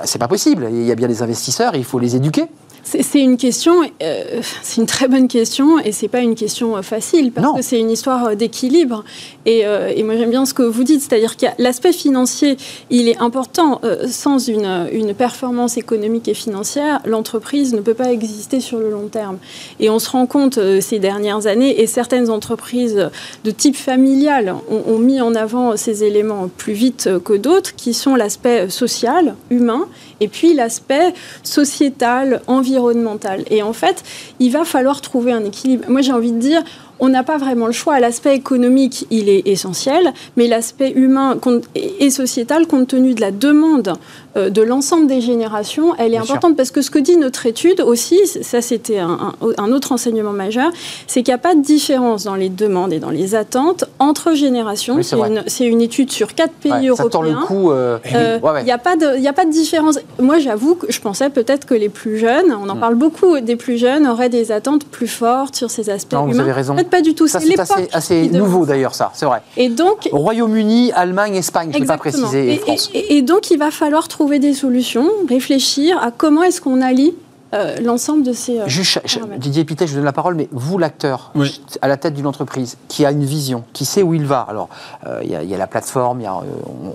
[0.05, 0.69] C'est pas possible.
[0.71, 2.49] Il y a bien des investisseurs et il faut les éduquer.
[2.89, 6.83] C'est une question, euh, c'est une très bonne question et c'est pas une question euh,
[6.83, 7.55] facile parce Non.
[7.55, 9.03] que c'est une histoire euh, d'équilibre.
[9.45, 12.57] Et, euh, et moi j'aime bien ce que vous dites, c'est-à-dire que l'aspect financier,
[12.91, 13.81] il est important.
[13.83, 18.89] Euh, sans une, une performance économique et financière, l'entreprise ne peut pas exister sur le
[18.91, 19.39] long terme.
[19.81, 23.11] Et on se rend compte ces dernières années, et certaines entreprises
[23.45, 27.95] de type familial ont, ont mis en avant ces éléments plus vite que d'autres, qui
[27.95, 29.87] sont l'aspect social, humain,
[30.21, 33.45] et puis l'aspect sociétal, environnemental.
[33.51, 34.03] Et en fait,
[34.39, 35.85] il va falloir trouver un équilibre.
[35.89, 36.63] Moi, j'ai envie de dire,
[37.01, 38.01] on n'a pas vraiment le choix.
[38.01, 41.37] L'aspect économique, il est essentiel, mais l'aspect humain
[41.75, 43.95] et sociétal, compte tenu de la demande
[44.37, 46.35] euh, de l'ensemble des générations, elle est Bien sûr.
[46.35, 50.71] importante parce que ce que dit notre étude aussi, ça c'était un, autre enseignement majeur,
[51.07, 54.35] c'est qu'il n'y a pas de différence dans les demandes et dans les attentes entre
[54.35, 54.97] générations.
[54.97, 55.05] Oui,
[55.47, 57.09] c'est une, étude sur quatre pays Ouais, ça européens.
[57.11, 57.71] tord le coup.
[57.71, 58.61] euh, Euh, ouais.
[58.63, 59.99] Il n'y a, pas de- il y a pas de différence.
[60.21, 62.81] Moi, j'avoue que je pensais peut-être que les plus jeunes, on en Mm.
[62.81, 66.33] parle beaucoup, des plus jeunes auraient des attentes plus fortes sur ces aspects Non, vous
[66.33, 66.43] humains.
[66.43, 66.75] avez raison.
[66.75, 67.27] En fait, pas du tout.
[67.29, 69.43] Ça, C'est c'est l'époque assez, assez nouveau d'ailleurs, ça, c'est vrai.
[69.57, 72.91] Et donc, Royaume-Uni, Allemagne, Espagne, je ne pas préciser, et, Et- France.
[72.95, 77.15] et- et donc, il va falloir trouver des solutions, réfléchir à comment est-ce qu'on allie
[77.55, 78.59] euh, l'ensemble de ces.
[78.59, 79.01] euh, Juste.
[79.39, 81.63] Didier Pitet, je vous donne la parole, mais vous, l'acteur, Oui.
[81.81, 84.41] à la tête d'une entreprise, qui a une vision, qui sait où il va.
[84.49, 84.69] Alors,
[85.07, 86.43] euh, il y, a- il y a la plateforme, il y a, euh,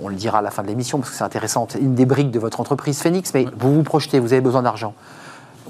[0.02, 2.04] on, on le dira à la fin de l'émission parce que c'est intéressant, une des
[2.04, 4.92] briques de votre entreprise Phoenix, mais vous vous projetez, vous avez besoin d'argent.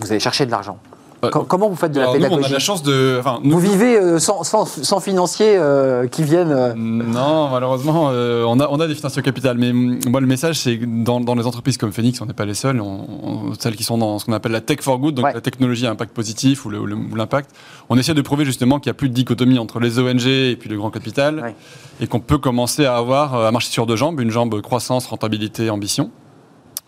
[0.00, 0.78] Vous allez chercher de l'argent.
[1.24, 3.16] Euh, Com- comment vous faites de la Alors, nous, on a pédagogie la chance de.
[3.20, 6.50] Enfin, nous- Vous vivez euh, sans, sans- sans financiers euh, qui viennent.
[6.50, 9.56] euh, Non, malheureusement, on, a, on a des financiers au capital.
[9.56, 12.32] Mais mm, moi, le message, c'est que dans, dans les entreprises comme Phoenix, on n'est
[12.32, 12.80] pas les seuls.
[12.80, 15.32] On- on- celles qui sont dans ce qu'on appelle la tech for good, donc Ouais.
[15.32, 17.50] la technologie à impact positif ou l'impact.
[17.88, 20.56] On essaie de prouver justement qu'il n'y a plus de dichotomie entre les ONG et
[20.56, 21.40] puis le grand capital.
[21.40, 21.54] Ouais.
[22.00, 25.70] Et qu'on peut commencer à avoir, à marcher sur deux jambes, une jambe croissance, rentabilité,
[25.70, 26.10] ambition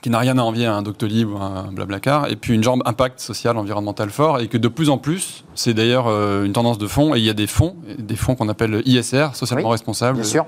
[0.05, 2.83] qui n'a rien à envier à un Doctolib ou un Blablacar, et puis une jambe
[2.85, 6.77] impact social, environnemental fort, et que de plus en plus, c'est d'ailleurs euh, une tendance
[6.77, 9.73] de fonds, et il y a des fonds, des fonds qu'on appelle ISR, socialement Oui,
[9.73, 10.45] responsables, sûr.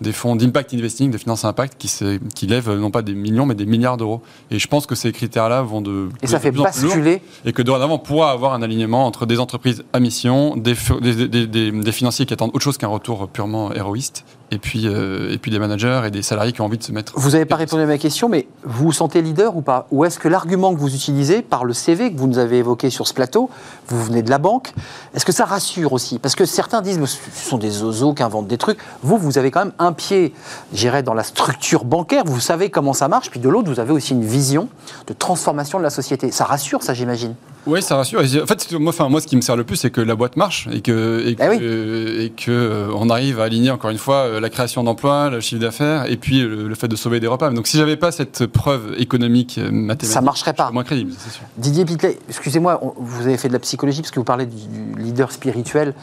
[0.00, 1.90] Des fonds d'impact investing, de finance à impact, qui,
[2.34, 4.22] qui lèvent non pas des millions, mais des milliards d'euros.
[4.50, 7.22] Et je pense que ces critères-là vont de Et ça de fait plus basculer.
[7.44, 11.28] et que dorénavant, on pourra avoir un alignement entre des entreprises à mission, des, des,
[11.28, 15.32] des- des- des financiers qui attendent autre chose qu'un retour purement héroïste, et puis, euh,
[15.32, 17.12] et puis des managers et des salariés qui ont envie de se mettre...
[17.16, 19.86] Vous n'avez pas répondu à ma question, mais vous vous sentez leader ou pas?
[19.90, 22.90] Ou est-ce que l'argument que vous utilisez par le CV que vous nous avez évoqué
[22.90, 23.48] sur ce plateau,
[23.88, 24.72] vous venez de la banque,
[25.14, 26.18] est-ce que ça rassure aussi?
[26.18, 28.78] Parce que certains disent ce sont des oiseaux qui inventent des trucs.
[29.02, 30.32] Vous, vous avez quand même un pied,
[30.72, 33.92] j'irais, dans la structure bancaire, vous savez comment ça marche, puis de l'autre, vous avez
[33.92, 34.68] aussi une vision
[35.06, 36.30] de transformation de la société.
[36.30, 37.34] Ça rassure, ça, j'imagine.
[37.66, 38.20] Oui, ça rassure.
[38.20, 40.36] En fait, moi, enfin, moi, ce qui me sert le plus, c'est que la boîte
[40.36, 42.24] marche et que, et que, Eh oui.
[42.26, 45.40] et que euh, on arrive à aligner encore une fois euh, la création d'emplois, le
[45.40, 47.48] chiffre d'affaires et puis le, le fait de sauver des repas.
[47.50, 50.70] Donc, si j'avais pas cette preuve économique, euh, mathématique, Ça marcherait pas.
[50.72, 51.42] moins crédible, c'est sûr.
[51.56, 55.00] Didier Pitley, excusez-moi, vous avez fait de la psychologie parce que vous parlez du, du
[55.02, 55.94] leader spirituel.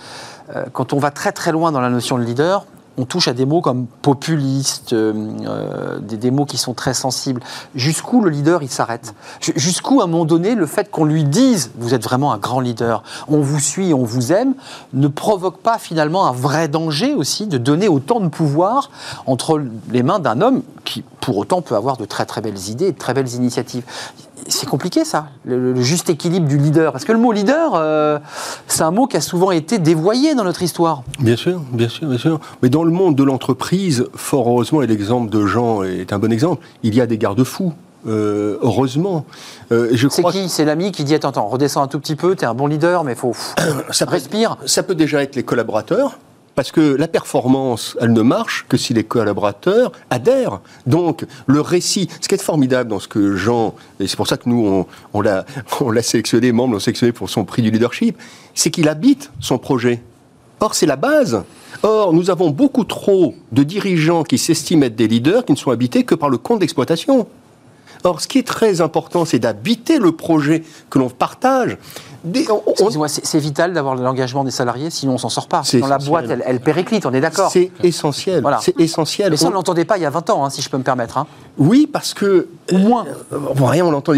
[0.56, 2.66] Euh, quand on va très très loin dans la notion de leader,
[2.98, 5.14] on touche à des mots comme populiste, euh,
[5.46, 7.42] euh, des, mots qui sont très sensibles.
[7.74, 9.14] Jusqu'où le leader il s'arrête?
[9.40, 12.38] Ju- Jusqu'où à un moment donné le fait qu'on lui dise vous êtes vraiment un
[12.38, 14.54] grand leader, on vous suit, on vous aime,
[14.94, 18.92] ne provoque pas finalement un vrai danger aussi de donner autant de pouvoir
[19.26, 22.88] entre les mains d'un homme qui pour autant peut avoir de très très belles idées,
[22.88, 23.84] et de très belles initiatives.
[24.48, 26.92] C'est compliqué ça, le, le juste équilibre du leader.
[26.92, 28.20] Parce que le mot leader, euh,
[28.68, 31.04] c'est un mot qui a souvent été dévoyé dans notre histoire.
[31.20, 32.40] Bien sûr, bien sûr, bien sûr.
[32.62, 36.32] Mais dans le monde de l'entreprise, fort heureusement, et l'exemple de Jean est un bon
[36.32, 37.74] exemple, il y a des garde-fous.
[38.08, 39.26] Euh, heureusement.
[39.72, 40.50] Euh, je C'est crois qui?
[40.50, 43.04] C'est l'ami qui dit Attends, attends, redescends un tout petit peu, t'es un bon leader,
[43.04, 43.36] mais faut.
[43.92, 44.58] ça peut, Respire.
[44.66, 46.18] ça peut déjà être les collaborateurs.
[46.56, 50.60] Parce que la performance, elle ne marche que si les collaborateurs adhèrent.
[50.86, 54.38] Donc, le récit, ce qui est formidable dans ce que Jean, et c'est pour ça
[54.38, 55.46] que nous, on, on l'a
[55.82, 58.18] on l'a sélectionné, membres l'ont sélectionné pour son prix du leadership,
[58.54, 60.02] c'est qu'il habite son projet.
[60.60, 61.44] Or, c'est la base.
[61.82, 65.72] Or, nous avons beaucoup trop de dirigeants qui s'estiment être des leaders qui ne sont
[65.72, 67.28] habités que par le compte d'exploitation.
[68.04, 71.78] Or, ce qui est très important, c'est d'habiter le projet que l'on partage.
[72.50, 75.64] On- c'est vital d'avoir l'engagement des salariés, sinon on s'en sort pas.
[75.64, 77.50] Sinon la boîte, elle, elle périclite, on est d'accord.
[77.52, 78.42] C'est essentiel.
[78.42, 78.60] Voilà.
[78.62, 79.32] C'est essentiel.
[79.32, 80.78] Mais ça, on ne l'entendait pas il y a 20 ans, hein, si je peux
[80.78, 81.18] me permettre.
[81.18, 81.26] hein.
[81.58, 82.48] Oui, parce que.
[82.72, 83.06] Ou moins.
[83.34, 84.14] Euh, bon, rien, on l'entend.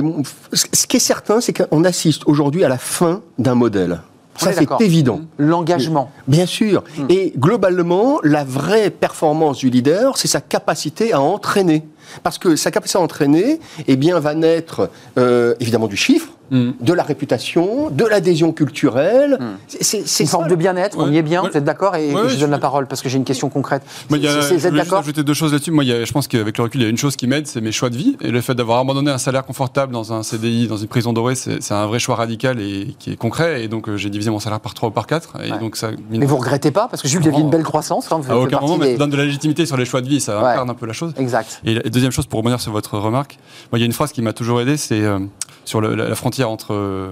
[0.51, 4.01] Ce qui est certain, c'est qu'on assiste aujourd'hui à la fin d'un modèle.
[4.35, 5.21] Ça, est c'est évident.
[5.37, 6.09] L'engagement.
[6.27, 6.83] Bien sûr.
[6.97, 7.05] Hmm.
[7.09, 11.85] Et globalement, la vraie performance du leader, c'est sa capacité à entraîner.
[12.23, 16.71] Parce que sa capacité à entraîner, eh bien, va naître euh, évidemment du chiffre, Mm.
[16.81, 19.39] de la réputation, de l'adhésion culturelle.
[19.67, 21.49] C'est- C'est une forme de bien-être, on y est bien, Ouais.
[21.49, 23.49] vous êtes d'accord Et Ouais, je je donne la parole parce que j'ai une question
[23.49, 23.81] concrète.
[24.09, 25.71] Moi, il y a, Vous êtes voulais juste d'accord ajouter deux choses là-dessus.
[25.71, 27.27] Moi, il y a- je pense qu'avec le recul, il y a une chose qui
[27.27, 28.17] m'aide, c'est mes choix de vie.
[28.21, 31.35] Et le fait d'avoir abandonné un salaire confortable dans un CDI, dans une prison dorée,
[31.35, 33.63] c'est un vrai choix radical et qui est concret.
[33.63, 35.35] Et donc, euh, j'ai divisé mon salaire par trois ou par quatre.
[35.43, 35.59] Et Ouais.
[35.59, 35.91] donc, ça.
[36.11, 38.11] Mais vous regrettez pas Parce que Jules, vous aviez une belle croissance.
[38.11, 40.07] hein, vous À aucun moment, mais ça donne de la légitimité sur les choix de
[40.09, 40.19] vie.
[40.19, 40.49] Ça Ouais.
[40.51, 41.13] incarne un peu la chose.
[41.17, 41.61] Exact.
[41.65, 43.37] Et deuxième chose, pour rebondir sur votre remarque,
[43.71, 45.19] moi, il y a une phrase qui m'a toujours aidé, c'est euh,
[45.65, 47.11] sur le- la, la frontière entre euh,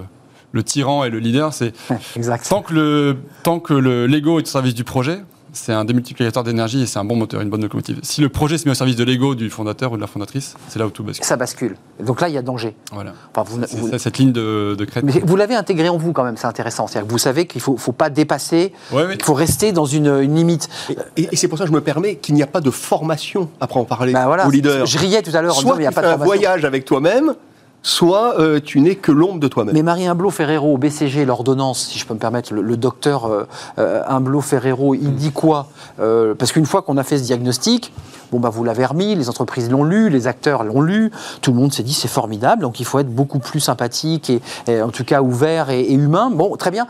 [0.52, 1.72] le tyran et le leader, c'est
[2.50, 5.20] tant que le tant que le l'ego est au service du projet,
[5.52, 7.98] c'est un démultiplicateur d'énergie et c'est un bon moteur, une bonne locomotive.
[8.02, 10.54] Si le projet se met au service de l'ego du fondateur ou de la fondatrice,
[10.68, 11.24] c'est là où tout bascule.
[11.26, 11.76] Ça bascule.
[12.02, 12.74] Donc là, il y a danger.
[12.92, 13.12] Voilà.
[13.34, 15.04] Enfin, vous- C'est vous- ça, cette ligne de, de crête.
[15.04, 16.86] mais vous l'avez intégré en vous quand même, c'est intéressant.
[16.86, 19.84] C'est-à-dire que vous savez qu'il ne faut, faut pas dépasser, Ouais, il faut rester dans
[19.86, 20.68] une, une limite.
[21.16, 23.48] Et, et c'est pour ça que je me permets qu'il n'y a pas de formation,
[23.60, 24.86] après en parler, Ben voilà, au leader.
[24.86, 26.06] Je riais tout à l'heure en disant, Soit mais il n'y a tu pas fais
[26.08, 26.34] de un formation.
[26.40, 27.34] voyage avec toi-même,
[27.82, 29.74] soit euh, tu n'es que l'ombre de toi-même.
[29.74, 33.26] Mais Marie Humblot Ferrero, au BCG, l'ordonnance, si je peux me permettre, le, le docteur
[33.26, 33.46] euh,
[33.78, 35.68] euh, Humblot Ferrero, il dit quoi
[36.00, 37.92] Euh, Parce qu'une fois qu'on a fait ce diagnostic,
[38.30, 41.10] bon bah vous l'avez remis, les entreprises l'ont lu, les acteurs l'ont lu,
[41.42, 44.40] tout le monde s'est dit c'est formidable, donc il faut être beaucoup plus sympathique et,
[44.68, 46.30] et en tout cas ouvert et, et humain.
[46.32, 46.86] Bon, très bien.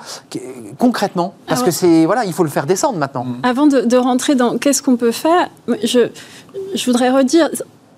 [0.78, 3.26] Concrètement, parce Alors- que c'est voilà, il faut le faire descendre maintenant.
[3.42, 5.48] Avant de, de rentrer dans qu'est-ce qu'on peut faire,
[5.82, 6.08] je,
[6.74, 7.48] je voudrais redire,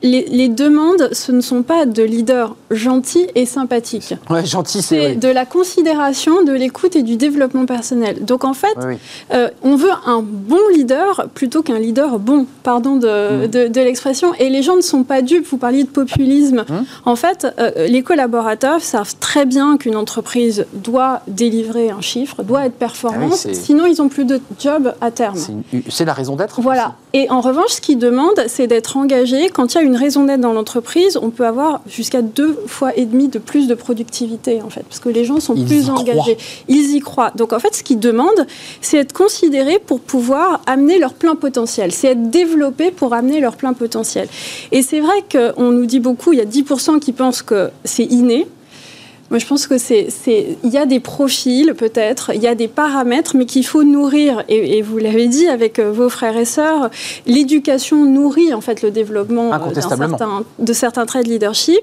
[0.02, 4.14] les, les demandes, ce ne sont pas de leaders gentils et sympathiques.
[4.28, 8.24] Ouais, gentil, C'est de la considération, de l'écoute et du développement personnel.
[8.24, 8.96] Donc en fait, oui.
[9.32, 14.34] euh, on veut un bon leader plutôt qu'un leader bon, pardon de, de- de l'expression.
[14.38, 15.46] Et les gens ne sont pas dupes.
[15.50, 16.64] Vous parliez de populisme.
[16.68, 16.84] Hum.
[17.06, 22.66] En fait, euh, les collaborateurs savent très bien qu'une entreprise doit délivrer un chiffre, doit
[22.66, 23.46] être performante.
[23.46, 25.36] Ah sinon, ils n'ont plus de job à terme.
[25.38, 26.60] C'est une- la raison d'être.
[26.60, 26.94] Voilà.
[27.14, 29.48] Et en revanche, ce qu'ils demandent, c'est d'être engagé.
[29.48, 32.96] Quand il y a une raison d'être dans l'entreprise, on peut avoir jusqu'à deux fois
[32.96, 35.82] et demi de plus de productivité, en fait, parce que les gens sont Ils plus
[35.82, 36.00] croient.
[36.00, 36.36] engagés.
[36.68, 37.32] Ils y croient.
[37.34, 38.46] Donc, en fait, ce qu'ils demandent,
[38.80, 41.92] c'est être considérés pour pouvoir amener leur plein potentiel.
[41.92, 44.28] C'est être développés pour amener leur plein potentiel.
[44.72, 48.04] Et c'est vrai qu'on nous dit beaucoup, il y a 10% qui pensent que c'est
[48.04, 48.46] inné.
[49.30, 50.08] Moi, je pense que c'est,
[50.62, 54.44] il y a des profils peut-être, il y a des paramètres, mais qu'il faut nourrir.
[54.48, 56.90] Et, et vous l'avez dit avec euh, vos frères et sœurs,
[57.26, 61.80] l'éducation nourrit en fait le développement euh, certain- de certains traits de leadership.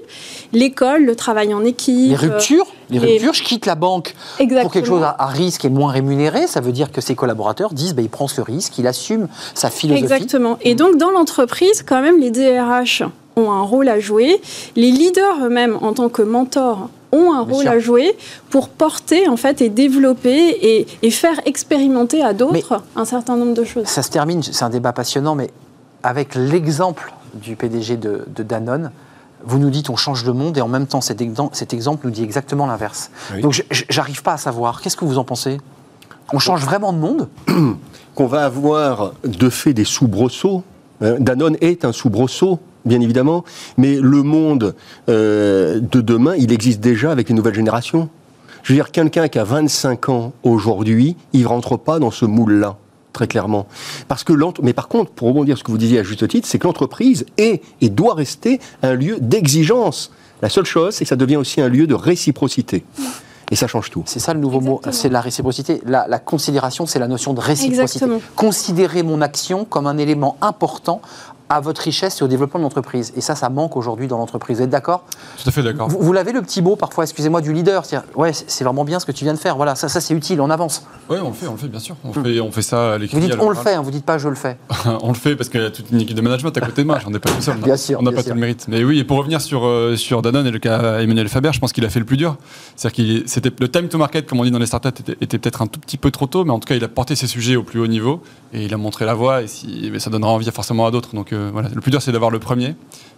[0.52, 2.10] L'école, le travail en équipe.
[2.10, 4.62] Les ruptures, les les- ruptures, je quitte la banque euh, Exactement.
[4.62, 7.74] pour quelque chose à, à risque et moins rémunéré, ça veut dire que ses collaborateurs
[7.74, 10.04] disent bah, il prend ce risque, il assume sa philosophie.
[10.04, 10.58] Exactement.
[10.62, 13.02] Et donc, dans l'entreprise, quand même, les DRH
[13.36, 14.40] ont un rôle à jouer.
[14.76, 17.70] Les leaders eux-mêmes, en tant que mentors, ont un Bien rôle sûr.
[17.72, 18.16] à jouer
[18.50, 23.54] pour porter, en fait, et développer et, et faire expérimenter à d'autres un certain nombre
[23.54, 23.86] de choses.
[23.86, 25.50] Ça se termine, c'est un débat passionnant, mais
[26.02, 28.90] avec l'exemple du PDG de, de Danone,
[29.44, 32.06] vous nous dites on change le monde et en même temps cet, exem- cet exemple
[32.06, 33.10] nous dit exactement l'inverse.
[33.34, 33.40] Oui.
[33.42, 34.80] Donc j'arrive pas à savoir.
[34.80, 35.58] Qu'est-ce que vous en pensez?
[36.32, 37.28] On change vraiment de monde?
[38.14, 40.62] Qu'on va avoir de fait des soubresauts?
[41.00, 41.16] hein.
[41.18, 43.44] Danone est un soubresaut, bien évidemment,
[43.76, 44.74] mais le monde
[45.08, 48.08] euh, de demain, il existe déjà avec les nouvelles générations.
[48.62, 52.24] Je veux dire, quelqu'un qui a 25 ans aujourd'hui, il ne rentre pas dans ce
[52.24, 52.76] moule-là.
[53.12, 53.66] très clairement.
[54.08, 56.46] Parce que mais par contre, pour rebondir sur ce que vous disiez à juste titre,
[56.48, 60.12] c'est que l'entreprise est et doit rester un lieu d'exigence.
[60.40, 62.84] La seule chose, c'est que ça devient aussi un lieu de réciprocité.
[63.50, 64.02] Et ça change tout.
[64.06, 65.82] C'est ça le nouveau mot, c'est la réciprocité.
[65.84, 67.82] La, la considération, c'est la notion de réciprocité.
[67.82, 68.20] Exactement.
[68.34, 71.02] Considérer mon action comme un élément important
[71.52, 73.12] à votre richesse et au développement de l'entreprise.
[73.14, 74.56] Et ça, ça manque aujourd'hui dans l'entreprise.
[74.56, 75.04] Vous êtes d'accord
[75.42, 75.88] Tout à fait d'accord.
[75.88, 77.82] Vous, vous l'avez le petit mot parfois, excusez-moi, du leader.
[78.14, 79.56] Ouais, c'est c'est vraiment bien ce que tu viens de faire.
[79.56, 80.86] Voilà, ça, ça c'est utile, on avance.
[81.10, 81.96] Oui, on le fait, on le fait, bien sûr.
[82.04, 83.18] On, fait, on fait ça à l'écrit.
[83.18, 84.56] Vous dites on le fait, hein, vous dites pas je le fais.
[85.02, 86.86] on le fait parce qu'il y a toute une équipe de management à côté de
[86.86, 86.98] moi.
[87.00, 87.56] J'en ai pas tout seul.
[87.62, 88.30] Bien sûr, On n'a pas sûr.
[88.30, 88.66] tout le mérite.
[88.68, 91.58] Mais oui, et pour revenir sur, euh, sur Danone et le cas Emmanuel Faber, je
[91.58, 92.36] pense qu'il a fait le plus dur.
[92.76, 95.60] C'est-à-dire c'était le time to market, comme on dit dans les startups, était, était peut-être
[95.60, 97.56] un tout petit peu trop tôt, mais en tout cas, il a porté ses sujets
[97.56, 98.22] au plus haut niveau
[98.52, 99.42] et il a montré la voie.
[99.42, 101.14] Et si, mais ça donnera envie forcément à d'autres.
[101.14, 102.74] Donc euh, le plus dur, c'est d'avoir le premier.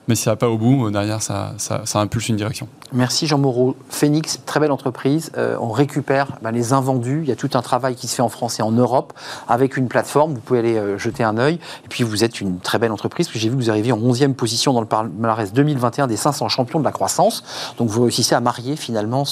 [0.06, 1.54] Mais si ça va pas au bout, euh, derrière, ça,
[1.94, 2.68] impulse une direction.
[2.92, 3.74] Merci Jean Moreau.
[3.88, 5.32] Phoenix, très belle entreprise.
[5.36, 7.20] Euh, on récupère ben, les invendus.
[7.22, 9.14] Il y a tout un travail qui se fait en France et en Europe
[9.48, 10.34] avec une plateforme.
[10.34, 11.54] Vous pouvez aller euh, jeter un œil.
[11.84, 13.28] Et puis vous êtes une très belle entreprise.
[13.32, 16.78] J'ai vu que vous arrivez en 11e position dans le palmarès 2021 des 500 champions
[16.78, 17.42] de la croissance.
[17.78, 19.24] Donc vous réussissez à marier finalement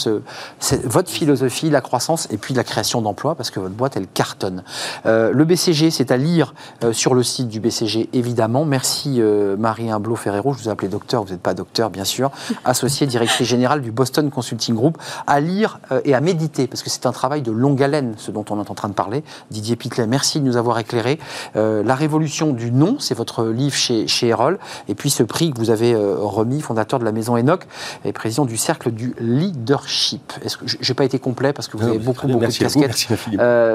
[0.85, 4.65] votre philosophie, la croissance et puis la création d'emplois parce que votre boîte elle cartonne.
[5.05, 6.55] Le BCG, c'est à lire
[6.93, 8.65] sur le site du BCG évidemment.
[8.65, 9.21] Merci
[9.59, 10.55] Marie Imblot Ferrero.
[10.55, 11.25] Je vous ai appelé docteur.
[11.25, 12.31] Vous n'êtes pas docteur bien sûr.
[12.65, 14.99] Associée directrice générale du Boston Consulting Group.
[15.27, 18.31] À lire euh, et à méditer parce que c'est un travail de longue haleine ce
[18.31, 19.25] dont on est en train de parler.
[19.51, 21.19] Didier Pitlet, merci de nous avoir éclairé.
[21.57, 24.59] Euh, la révolution du nom, c'est votre livre chez, chez Erol.
[24.89, 27.67] Et puis ce prix que vous avez euh, remis, fondateur de la maison Enoch
[28.05, 30.33] et président du cercle du leadership.
[30.45, 32.65] Est-ce que n'ai pas été complet parce que vous Non, avez beaucoup, beaucoup Merci de
[32.67, 33.09] à vous, casquettes.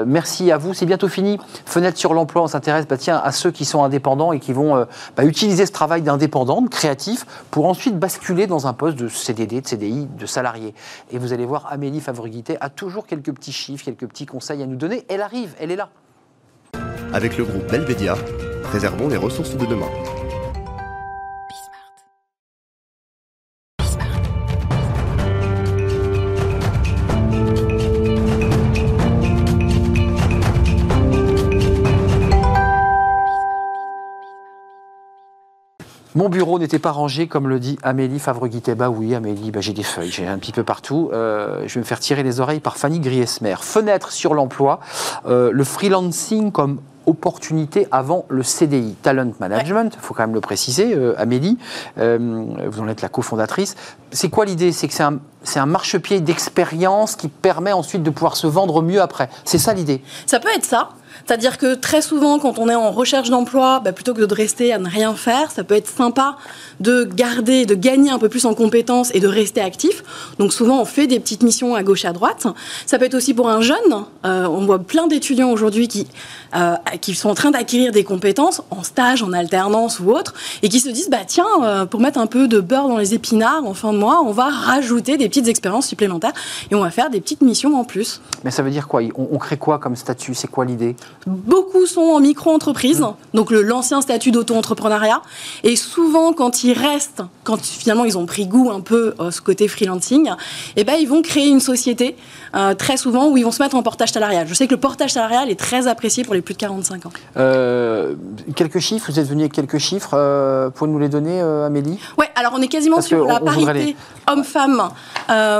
[0.06, 0.44] merci.
[0.48, 0.74] Euh, à vous.
[0.74, 1.38] C'est bientôt fini.
[1.66, 4.76] Fenêtre sur l'emploi, on s'intéresse bah, tiens, à ceux qui sont indépendants et qui vont
[4.76, 4.84] euh,
[5.16, 9.66] bah, utiliser ce travail d'indépendant, créatif, pour ensuite basculer dans un poste de CDD, de
[9.66, 10.74] CDI, de salarié.
[11.10, 14.66] Et vous allez voir, Amélie Favriguité a toujours quelques petits chiffres, quelques petits conseils à
[14.66, 15.04] nous donner.
[15.08, 15.90] Elle arrive, elle est là.
[17.12, 18.14] Avec le groupe Belvedia,
[18.62, 19.88] préservons les ressources de demain.
[36.18, 38.74] Mon bureau n'était pas rangé, comme le dit Amélie Favreguité.
[38.74, 41.10] Bah oui, Amélie, bah j'ai des feuilles, j'ai un petit peu partout.
[41.12, 43.54] Euh, je vais me faire tirer les oreilles par Fanny Griesmer.
[43.60, 44.80] Fenêtre sur l'emploi,
[45.26, 50.40] euh, le freelancing comme opportunité avant le CDI, Talent Management, il faut quand même le
[50.40, 51.56] préciser, euh, Amélie,
[51.96, 53.76] vous en êtes la cofondatrice.
[54.10, 54.72] C'est quoi l'idée?
[54.72, 58.82] C'est que c'est un, c'est un marchepied d'expérience qui permet ensuite de pouvoir se vendre
[58.82, 59.30] mieux après.
[59.44, 60.90] C'est ça l'idée Ça peut être ça.
[61.26, 64.72] C'est-à-dire que très souvent, quand on est en recherche d'emploi, bah, plutôt que de rester
[64.72, 66.36] à ne rien faire, ça peut être sympa
[66.80, 70.02] de garder, de gagner un peu plus en compétences et de rester actif.
[70.38, 72.46] Donc souvent, on fait des petites missions à gauche, à droite.
[72.86, 73.76] Ça peut être aussi pour un jeune.
[74.24, 76.06] Euh, on voit plein d'étudiants aujourd'hui qui,
[76.56, 80.32] euh, qui sont en train d'acquérir des compétences en stage, en alternance ou autre,
[80.62, 83.12] et qui se disent, bah tiens, euh, pour mettre un peu de beurre dans les
[83.12, 86.32] épinards en fin de mois, on va rajouter des petites expériences supplémentaires
[86.70, 88.20] et on va faire des petites missions en plus.
[88.44, 89.02] Mais ça veut dire quoi?
[89.16, 90.34] On, on crée quoi comme statut?
[90.34, 90.96] C'est quoi l'idée?
[91.26, 95.20] Beaucoup sont en micro-entreprise, donc le- l'ancien statut d'auto-entrepreneuriat.
[95.64, 99.40] Et souvent, quand ils restent, quand finalement ils ont pris goût un peu à ce
[99.40, 100.30] côté freelancing,
[100.76, 102.16] eh ben, ils vont créer une société,
[102.54, 104.46] euh, très souvent, où ils vont se mettre en portage salarial.
[104.48, 107.10] Je sais que le portage salarial est très apprécié pour les plus de 45 ans.
[107.36, 108.14] Euh,
[108.56, 110.10] quelques chiffres, vous êtes venu avec quelques chiffres.
[110.14, 111.98] Euh, pouvez nous les donner, euh, Amélie?
[112.16, 113.96] Ouais, alors on est quasiment Parce sur la on- parité
[114.26, 114.90] homme-femme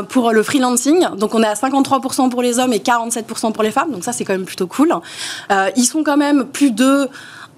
[0.08, 1.06] pour le freelancing.
[1.16, 3.90] Donc on est à 53% pour les hommes et 47% pour les femmes.
[3.92, 4.92] Donc ça, c'est quand même plutôt cool.
[5.76, 7.08] Ils sont quand même plus de...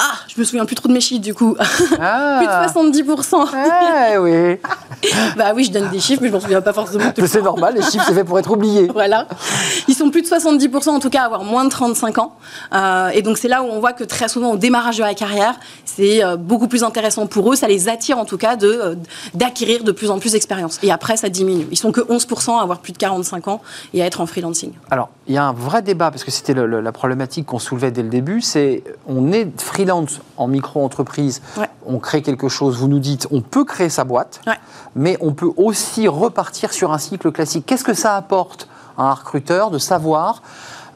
[0.02, 1.54] Ah, je me souviens plus trop de mes chiffres du coup.
[2.00, 2.40] Ah
[2.72, 3.48] plus de 70%.
[4.14, 4.58] Eh oui,
[5.36, 7.12] bah oui, je donne des chiffres, mais je m'en souviens pas forcément.
[7.26, 8.88] c'est normal, les chiffres c'est fait pour être oubliés.
[9.00, 9.26] Voilà.
[9.88, 12.34] Ils sont plus de 70% en tout cas à avoir moins de 35 ans.
[12.74, 15.14] Euh, et donc c'est là où on voit que très souvent au démarrage de la
[15.14, 17.56] carrière, c'est euh, beaucoup plus intéressant pour eux.
[17.56, 18.94] Ça les attire en tout cas de, euh,
[19.34, 20.78] d'acquérir de plus en plus d'expérience.
[20.82, 21.66] Et après, ça diminue.
[21.70, 23.60] Ils sont que 11% à avoir plus de 45 ans
[23.94, 24.72] et à être en freelancing.
[24.90, 28.02] Alors, il y a un vrai débat, parce que c'était la problématique qu'on soulevait dès
[28.02, 31.68] le début, c'est on est freelance en micro-entreprise, Ouais.
[31.86, 34.58] on crée quelque chose, vous nous dites, on peut créer sa boîte, Ouais.
[34.94, 37.66] mais on peut aussi repartir sur un cycle classique.
[37.66, 38.68] Qu'est-ce que ça apporte
[38.98, 40.42] à un recruteur de savoir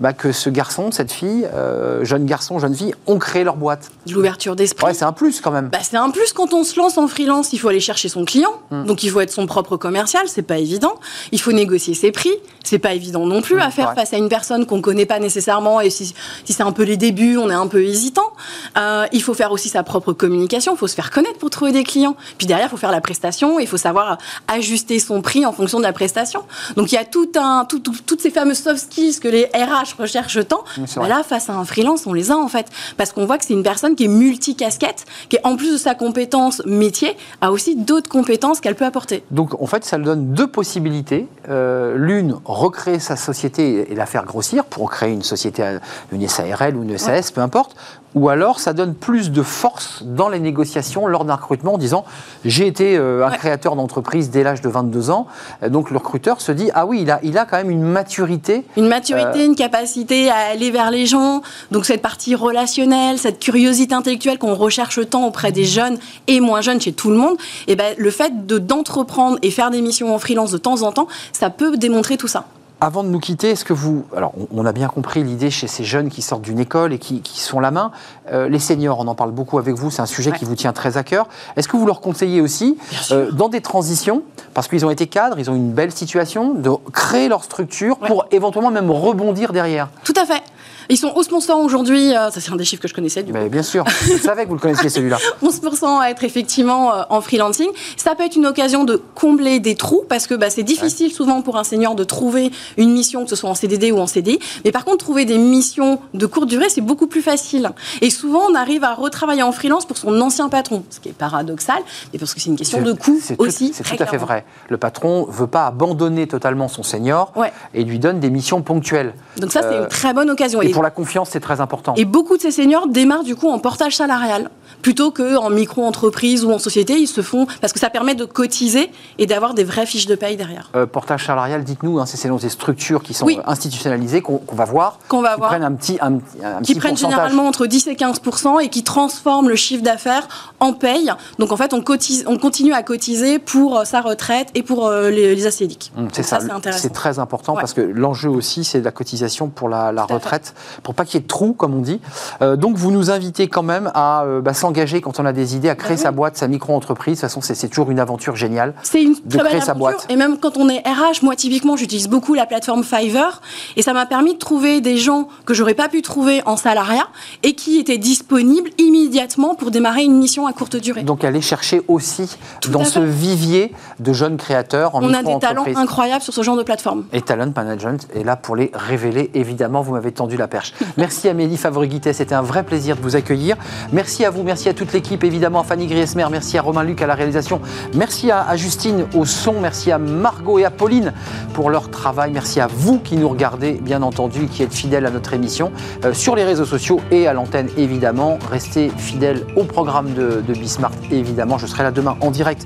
[0.01, 3.91] bah, que ce garçon, cette fille, euh, jeune garçon, jeune fille, ont créé leur boîte
[4.07, 4.87] De l'ouverture d'esprit.
[4.87, 5.69] Ouais, c'est un plus quand même.
[5.69, 8.25] Bah, c'est un plus quand on se lance en freelance, il faut aller chercher son
[8.25, 8.53] client.
[8.71, 10.95] Donc il faut être son propre commercial, c'est pas évident.
[11.33, 12.33] Il faut négocier ses prix,
[12.65, 13.95] c'est pas évident non plus à faire ouais.
[13.95, 16.15] face à une personne qu'on connaît pas nécessairement et si,
[16.45, 18.33] si c'est un peu les débuts, on est un peu hésitant.
[18.79, 21.73] Euh, il faut faire aussi sa propre communication, il faut se faire connaître pour trouver
[21.73, 22.17] des clients.
[22.39, 24.19] Puis derrière, il faut faire la prestation, il faut savoir
[24.49, 26.43] ajuster son prix en fonction de la prestation.
[26.77, 29.45] Donc il y a tout un, tout- tout- toutes ces fameuses soft skills que les
[29.55, 30.65] RH RH recherche tant,
[30.97, 32.67] bah là, face à un freelance, on les a en fait.
[32.97, 35.95] Parce qu'on voit que c'est une personne qui est multicasquette, qui, en plus de sa
[35.95, 39.25] compétence métier, a aussi d'autres compétences qu'elle peut apporter.
[39.31, 41.27] Donc en fait, ça lui donne deux possibilités.
[41.49, 45.79] Euh, L'une, recréer sa société et la faire grossir pour créer une société, euh,
[46.13, 47.77] une SARL ou une SAS, peu importe.
[48.15, 52.05] Ou alors, ça donne plus de force dans les négociations lors d'un recrutement en disant
[52.45, 53.37] j'ai été euh, un Ouais.
[53.39, 55.27] créateur d'entreprise dès l'âge de 22 ans.
[55.63, 57.83] Euh, Donc le recruteur se dit ah oui, il a, il a quand même une
[57.83, 58.65] maturité.
[58.77, 59.47] Une maturité, Euh.
[59.47, 61.43] une capacité à aller vers les gens,
[61.73, 65.99] donc cette partie relationnelle, cette curiosité intellectuelle qu'on recherche tant auprès des jeunes
[66.29, 67.37] et moins jeunes chez tout le monde,
[67.67, 70.93] et ben le fait de d'entreprendre et faire des missions en freelance de temps en
[70.93, 72.45] temps, ça peut démontrer tout ça.
[72.85, 74.05] Avant de nous quitter, est-ce que vous...
[74.15, 77.23] Alors, on- a bien compris l'idée chez ces jeunes qui sortent d'une école et qui,
[77.23, 77.93] qui sont la main.
[78.31, 80.39] Euh, les seniors, on en parle beaucoup avec vous, c'est un sujet Ouais.
[80.39, 81.27] qui vous tient très à cœur.
[81.57, 82.77] Est-ce que vous leur conseillez aussi,
[83.11, 84.23] euh, dans des transitions,
[84.53, 88.09] parce qu'ils ont été cadres, ils ont une belle situation, de créer leur structure Ouais.
[88.09, 89.89] pour éventuellement même rebondir derrière?
[90.05, 90.43] Tout à fait.
[90.89, 93.39] Ils sont 11% aujourd'hui, euh, ça c'est un des chiffres que je connaissais du coup.
[93.39, 95.19] Mais bien sûr, je savais que vous le connaissiez celui-là.
[95.43, 97.69] 11% à être effectivement euh, en freelancing.
[97.97, 101.43] Ça peut être une occasion de combler des trous parce que bah, c'est difficile souvent
[101.43, 104.39] pour un senior de trouver une mission, que ce soit en CDD ou en CDI.
[104.65, 107.71] Mais par contre, trouver des missions de courte durée, c'est beaucoup plus facile.
[108.01, 111.13] Et souvent, on arrive à retravailler en freelance pour son ancien patron, ce qui est
[111.13, 111.83] paradoxal,
[112.13, 113.73] mais parce que c'est une question de coût aussi.
[113.75, 114.45] C'est tout à fait vrai.
[114.69, 117.53] Le patron veut pas abandonner totalement son senior Ouais.
[117.75, 119.15] et lui donne des missions ponctuelles.
[119.39, 120.61] Donc ça, c'est Euh, une très bonne occasion.
[120.63, 121.95] Et Et- pour la confiance, c'est très important.
[121.97, 124.51] Et beaucoup de ces seniors démarrent du coup en portage salarial
[124.83, 126.99] plutôt qu'en micro-entreprise ou en société.
[126.99, 130.15] Ils se font parce que ça permet de cotiser et d'avoir des vraies fiches de
[130.15, 130.71] paye derrière.
[130.77, 133.39] Euh, portage salarial, dites-nous, hein, c'est selon des structures qui sont Oui.
[133.47, 135.51] institutionnalisées qu'on va voir, Qu'on va qui voir.
[135.51, 136.19] prennent un petit, un, un
[136.63, 137.13] qui petit prennent pourcentage.
[137.15, 138.21] généralement entre 10 et 15
[138.63, 140.29] et qui transforment le chiffre d'affaires
[140.61, 141.11] en paye.
[141.39, 144.87] Donc en fait, on, cotise, on continue à cotiser pour euh, sa retraite et pour
[144.87, 145.93] euh, les, les ACDIC.
[145.97, 146.39] Hum, C'est ça,
[146.73, 147.61] c'est très important Ouais.
[147.61, 151.23] parce que l'enjeu aussi, c'est la cotisation pour la, retraite, pour pas qu'il y ait
[151.23, 152.01] de trous, comme on dit.
[152.43, 155.57] Euh, donc, vous nous invitez quand même à euh, bah, s'engager quand on a des
[155.57, 156.17] idées, à créer Bah sa oui.
[156.17, 157.19] boîte, sa micro-entreprise.
[157.19, 158.75] De toute façon, c'est toujours une aventure géniale.
[158.83, 159.75] C'est une de créer sa aventure.
[159.79, 160.07] boîte.
[160.09, 163.41] Et même quand on est RH, moi typiquement, j'utilise beaucoup la plateforme Fiverr.
[163.77, 167.07] Et ça m'a permis de trouver des gens que j'aurais pas pu trouver en salariat
[167.43, 171.03] et qui étaient disponibles immédiatement pour démarrer une mission à courte durée.
[171.03, 175.39] Donc, aller chercher aussi Tout dans ce vivier de jeunes créateurs en on a des
[175.39, 177.05] talents incroyables sur ce genre de plateforme.
[177.13, 179.31] Et Talent Management est là pour les révéler.
[179.35, 180.73] Évidemment, vous m'avez tendu la perche.
[180.97, 183.57] Merci Amélie Favreguité, c'était un vrai plaisir de vous accueillir.
[183.93, 187.03] Merci à vous, merci à toute l'équipe, évidemment à Fanny Griesmer, merci à Romain Luc
[187.03, 187.61] à la réalisation,
[187.93, 191.13] merci à, Justine au son, merci à Margot et à Pauline
[191.55, 195.11] pour leur travail, merci à vous qui nous regardez, bien entendu, qui êtes fidèles à
[195.11, 195.73] notre émission
[196.05, 198.39] euh, sur les réseaux sociaux et à l'antenne, évidemment.
[198.49, 201.59] Restez fidèles au programme de, de Bismart, évidemment.
[201.59, 202.65] Je serai là demain en direct.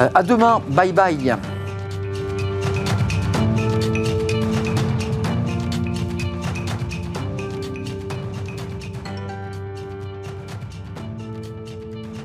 [0.00, 1.36] Euh, à demain, bye bye.